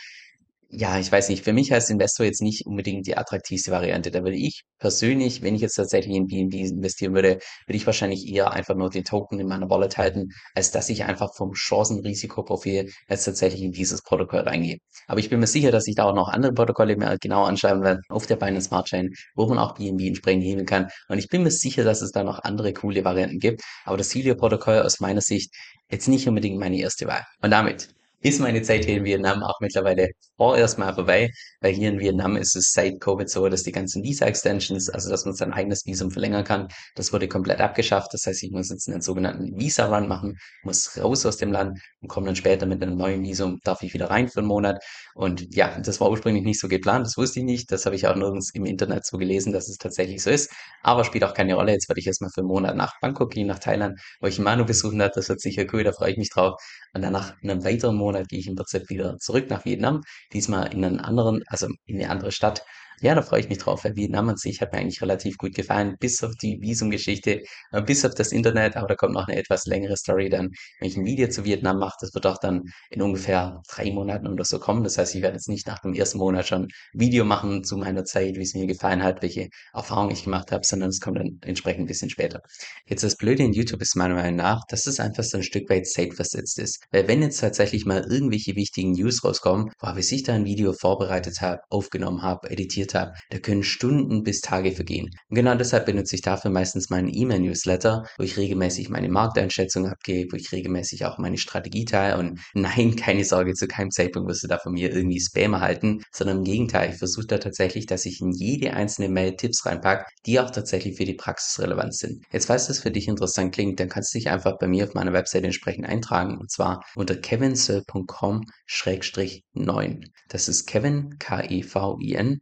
ja, 0.71 0.99
ich 0.99 1.11
weiß 1.11 1.29
nicht, 1.29 1.43
für 1.43 1.51
mich 1.51 1.73
als 1.73 1.89
Investor 1.89 2.27
jetzt 2.27 2.43
nicht 2.43 2.67
unbedingt 2.67 3.07
die 3.07 3.17
attraktivste 3.17 3.71
Variante. 3.71 4.11
Da 4.11 4.23
würde 4.23 4.37
ich 4.37 4.65
persönlich, 4.77 5.41
wenn 5.41 5.55
ich 5.55 5.61
jetzt 5.61 5.73
tatsächlich 5.73 6.15
in 6.15 6.27
BNB 6.27 6.53
investieren 6.53 7.15
würde, 7.15 7.39
würde 7.65 7.75
ich 7.77 7.87
wahrscheinlich 7.87 8.27
eher 8.27 8.51
einfach 8.51 8.75
nur 8.75 8.91
den 8.91 9.03
Token 9.03 9.39
in 9.39 9.47
meiner 9.47 9.67
Wallet 9.71 9.97
halten, 9.97 10.29
als 10.53 10.69
dass 10.69 10.89
ich 10.89 11.05
einfach 11.05 11.33
vom 11.35 11.53
Chancen-Risikoprofil 11.53 12.91
jetzt 13.09 13.25
tatsächlich 13.25 13.63
in 13.63 13.71
dieses 13.71 14.03
Protokoll 14.03 14.41
reingehe. 14.41 14.77
Aber 15.07 15.19
ich 15.19 15.29
bin 15.29 15.39
mir 15.39 15.47
sicher, 15.47 15.71
dass 15.71 15.87
ich 15.87 15.95
da 15.95 16.03
auch 16.03 16.13
noch 16.13 16.29
andere 16.29 16.53
Protokolle 16.53 16.95
mir 16.97 17.17
genau 17.19 17.45
anschauen 17.45 17.81
werde 17.81 18.01
auf 18.09 18.27
der 18.27 18.35
Binance 18.35 18.67
Smart 18.67 18.87
Chain, 18.87 19.09
wo 19.33 19.47
man 19.47 19.57
auch 19.57 19.73
BNB 19.73 20.01
entsprechend 20.01 20.43
hebeln 20.43 20.67
kann. 20.67 20.87
Und 21.07 21.17
ich 21.17 21.29
bin 21.29 21.41
mir 21.41 21.51
sicher, 21.51 21.83
dass 21.83 22.03
es 22.03 22.11
da 22.11 22.23
noch 22.23 22.43
andere 22.43 22.73
coole 22.73 23.03
Varianten 23.03 23.39
gibt. 23.39 23.63
Aber 23.85 23.97
das 23.97 24.13
Helio-Protokoll 24.13 24.83
aus 24.83 24.99
meiner 24.99 25.21
Sicht 25.21 25.51
jetzt 25.89 26.07
nicht 26.07 26.27
unbedingt 26.27 26.59
meine 26.59 26.77
erste 26.77 27.07
Wahl. 27.07 27.25
Und 27.41 27.49
damit 27.49 27.89
ist 28.21 28.39
meine 28.41 28.61
Zeit 28.61 28.85
hier 28.85 28.97
in 28.97 29.05
Vietnam 29.05 29.43
auch 29.43 29.59
mittlerweile 29.61 30.09
vorerst 30.37 30.77
mal 30.77 30.93
vorbei, 30.93 31.31
weil 31.61 31.73
hier 31.73 31.89
in 31.89 31.99
Vietnam 31.99 32.35
ist 32.35 32.55
es 32.55 32.71
seit 32.71 32.99
Covid 32.99 33.29
so, 33.29 33.47
dass 33.49 33.63
die 33.63 33.71
ganzen 33.71 34.03
Visa-Extensions, 34.03 34.89
also 34.89 35.09
dass 35.09 35.25
man 35.25 35.35
sein 35.35 35.53
eigenes 35.53 35.85
Visum 35.85 36.11
verlängern 36.11 36.43
kann, 36.43 36.67
das 36.95 37.13
wurde 37.13 37.27
komplett 37.27 37.61
abgeschafft. 37.61 38.13
Das 38.13 38.25
heißt, 38.25 38.43
ich 38.43 38.51
muss 38.51 38.69
jetzt 38.69 38.89
einen 38.89 39.01
sogenannten 39.01 39.57
Visa-Run 39.59 40.07
machen, 40.07 40.37
muss 40.63 40.97
raus 40.97 41.25
aus 41.25 41.37
dem 41.37 41.51
Land 41.51 41.79
und 42.01 42.09
komme 42.09 42.25
dann 42.27 42.35
später 42.35 42.65
mit 42.65 42.81
einem 42.81 42.97
neuen 42.97 43.23
Visum, 43.23 43.59
darf 43.63 43.83
ich 43.83 43.93
wieder 43.93 44.09
rein 44.09 44.27
für 44.27 44.39
einen 44.39 44.47
Monat. 44.47 44.83
Und 45.15 45.53
ja, 45.55 45.79
das 45.79 45.99
war 46.01 46.09
ursprünglich 46.09 46.43
nicht 46.43 46.59
so 46.59 46.67
geplant, 46.67 47.05
das 47.05 47.17
wusste 47.17 47.39
ich 47.39 47.45
nicht. 47.45 47.71
Das 47.71 47.85
habe 47.85 47.95
ich 47.95 48.07
auch 48.07 48.15
nirgends 48.15 48.51
im 48.53 48.65
Internet 48.65 49.05
so 49.05 49.17
gelesen, 49.17 49.53
dass 49.53 49.69
es 49.69 49.77
tatsächlich 49.77 50.21
so 50.23 50.29
ist. 50.29 50.51
Aber 50.81 51.03
spielt 51.03 51.23
auch 51.23 51.33
keine 51.33 51.55
Rolle. 51.55 51.73
Jetzt 51.73 51.89
werde 51.89 51.99
ich 51.99 52.07
erstmal 52.07 52.31
für 52.33 52.41
einen 52.41 52.47
Monat 52.47 52.75
nach 52.75 52.93
Bangkok 53.01 53.31
gehen, 53.31 53.47
nach 53.47 53.59
Thailand, 53.59 53.99
wo 54.21 54.27
ich 54.27 54.39
Manu 54.39 54.65
besuchen 54.65 54.99
werde. 54.99 55.13
Das 55.15 55.29
wird 55.29 55.41
sicher 55.41 55.65
cool, 55.73 55.83
da 55.83 55.91
freue 55.91 56.11
ich 56.11 56.17
mich 56.17 56.29
drauf. 56.29 56.61
Und 56.93 57.01
danach 57.01 57.35
in 57.41 57.51
einem 57.51 57.63
weiteren 57.63 57.95
Monat 57.95 58.08
gehe 58.27 58.39
ich 58.39 58.47
im 58.47 58.55
Prinzip 58.55 58.89
wieder 58.89 59.17
zurück 59.19 59.49
nach 59.49 59.65
Vietnam. 59.65 60.01
Diesmal 60.33 60.73
in 60.73 60.83
einen 60.83 60.99
anderen, 60.99 61.43
also 61.47 61.67
in 61.85 61.95
eine 61.97 62.09
andere 62.09 62.31
Stadt, 62.31 62.63
ja, 63.01 63.15
da 63.15 63.21
freue 63.21 63.41
ich 63.41 63.49
mich 63.49 63.57
drauf, 63.57 63.83
weil 63.83 63.95
Vietnam 63.95 64.29
an 64.29 64.37
sich 64.37 64.61
hat 64.61 64.73
mir 64.73 64.79
eigentlich 64.79 65.01
relativ 65.01 65.37
gut 65.37 65.55
gefallen, 65.55 65.95
bis 65.99 66.23
auf 66.23 66.33
die 66.35 66.59
Visumgeschichte, 66.61 67.41
äh, 67.71 67.81
bis 67.81 68.05
auf 68.05 68.13
das 68.15 68.31
Internet, 68.31 68.75
aber 68.75 68.87
da 68.87 68.95
kommt 68.95 69.13
noch 69.13 69.27
eine 69.27 69.37
etwas 69.37 69.65
längere 69.65 69.97
Story 69.97 70.29
dann, 70.29 70.49
wenn 70.79 70.89
ich 70.89 70.97
ein 70.97 71.05
Video 71.05 71.27
zu 71.29 71.45
Vietnam 71.45 71.79
mache, 71.79 71.97
das 72.01 72.13
wird 72.13 72.25
auch 72.25 72.37
dann 72.37 72.63
in 72.89 73.01
ungefähr 73.01 73.61
drei 73.69 73.91
Monaten 73.91 74.27
oder 74.27 74.43
so 74.45 74.59
kommen. 74.59 74.83
Das 74.83 74.97
heißt, 74.97 75.15
ich 75.15 75.21
werde 75.21 75.35
jetzt 75.35 75.49
nicht 75.49 75.67
nach 75.67 75.79
dem 75.79 75.93
ersten 75.93 76.17
Monat 76.17 76.47
schon 76.47 76.67
Video 76.93 77.25
machen 77.25 77.63
zu 77.63 77.77
meiner 77.77 78.03
Zeit, 78.05 78.35
wie 78.35 78.43
es 78.43 78.53
mir 78.53 78.67
gefallen 78.67 79.03
hat, 79.03 79.21
welche 79.21 79.49
Erfahrungen 79.73 80.11
ich 80.11 80.23
gemacht 80.23 80.51
habe, 80.51 80.65
sondern 80.65 80.89
es 80.89 80.99
kommt 80.99 81.17
dann 81.17 81.39
entsprechend 81.41 81.83
ein 81.83 81.87
bisschen 81.87 82.09
später. 82.09 82.41
Jetzt 82.87 83.03
das 83.03 83.15
Blöde 83.15 83.43
in 83.43 83.53
YouTube 83.53 83.81
ist 83.81 83.95
meiner 83.95 84.15
Meinung 84.15 84.37
nach, 84.37 84.61
dass 84.69 84.87
es 84.87 84.99
einfach 84.99 85.23
so 85.23 85.37
ein 85.37 85.43
Stück 85.43 85.69
weit 85.69 85.87
safe 85.87 86.11
versetzt 86.11 86.59
ist. 86.59 86.83
Weil 86.91 87.07
wenn 87.07 87.21
jetzt 87.21 87.39
tatsächlich 87.39 87.85
mal 87.85 88.03
irgendwelche 88.09 88.55
wichtigen 88.55 88.91
News 88.91 89.23
rauskommen, 89.23 89.71
wo 89.79 89.87
ich 89.97 90.23
da 90.23 90.33
ein 90.33 90.45
Video 90.45 90.73
vorbereitet 90.73 91.41
habe, 91.41 91.61
aufgenommen 91.69 92.21
habe, 92.21 92.49
editiert 92.49 92.88
investiert 92.89 92.93
habe, 92.93 93.13
da 93.29 93.39
können 93.39 93.63
Stunden 93.63 94.23
bis 94.23 94.41
Tage 94.41 94.71
vergehen. 94.71 95.09
Und 95.29 95.35
genau 95.35 95.55
deshalb 95.55 95.85
benutze 95.85 96.15
ich 96.15 96.21
dafür 96.21 96.51
meistens 96.51 96.89
meinen 96.89 97.13
E-Mail-Newsletter, 97.13 98.05
wo 98.17 98.23
ich 98.23 98.37
regelmäßig 98.37 98.89
meine 98.89 99.09
Markteinschätzung 99.09 99.87
abgebe, 99.87 100.31
wo 100.31 100.37
ich 100.37 100.51
regelmäßig 100.51 101.05
auch 101.05 101.17
meine 101.17 101.37
Strategie 101.37 101.85
teile. 101.85 102.17
Und 102.17 102.39
nein, 102.53 102.95
keine 102.95 103.23
Sorge, 103.23 103.53
zu 103.53 103.67
keinem 103.67 103.91
Zeitpunkt 103.91 104.29
wirst 104.29 104.43
du 104.43 104.47
da 104.47 104.57
von 104.57 104.73
mir 104.73 104.91
irgendwie 104.93 105.19
Spam 105.19 105.53
erhalten, 105.53 106.03
sondern 106.11 106.39
im 106.39 106.43
Gegenteil, 106.43 106.91
ich 106.91 106.97
versuche 106.97 107.27
da 107.27 107.37
tatsächlich, 107.37 107.85
dass 107.85 108.05
ich 108.05 108.21
in 108.21 108.31
jede 108.31 108.73
einzelne 108.73 109.09
Mail 109.09 109.35
Tipps 109.35 109.65
reinpacke, 109.65 110.05
die 110.25 110.39
auch 110.39 110.49
tatsächlich 110.49 110.97
für 110.97 111.05
die 111.05 111.13
Praxis 111.13 111.59
relevant 111.59 111.95
sind. 111.95 112.23
Jetzt, 112.31 112.47
falls 112.47 112.67
das 112.67 112.79
für 112.79 112.91
dich 112.91 113.07
interessant 113.07 113.53
klingt, 113.53 113.79
dann 113.79 113.89
kannst 113.89 114.13
du 114.13 114.17
dich 114.17 114.29
einfach 114.29 114.57
bei 114.59 114.67
mir 114.67 114.85
auf 114.85 114.93
meiner 114.93 115.13
Webseite 115.13 115.45
entsprechend 115.45 115.85
eintragen 115.85 116.37
und 116.37 116.51
zwar 116.51 116.83
unter 116.95 117.15
kevinsoe.com-9. 117.15 120.05
Das 120.29 120.47
ist 120.47 120.67
Kevin, 120.67 121.17
K-E-V-I-N, 121.19 122.41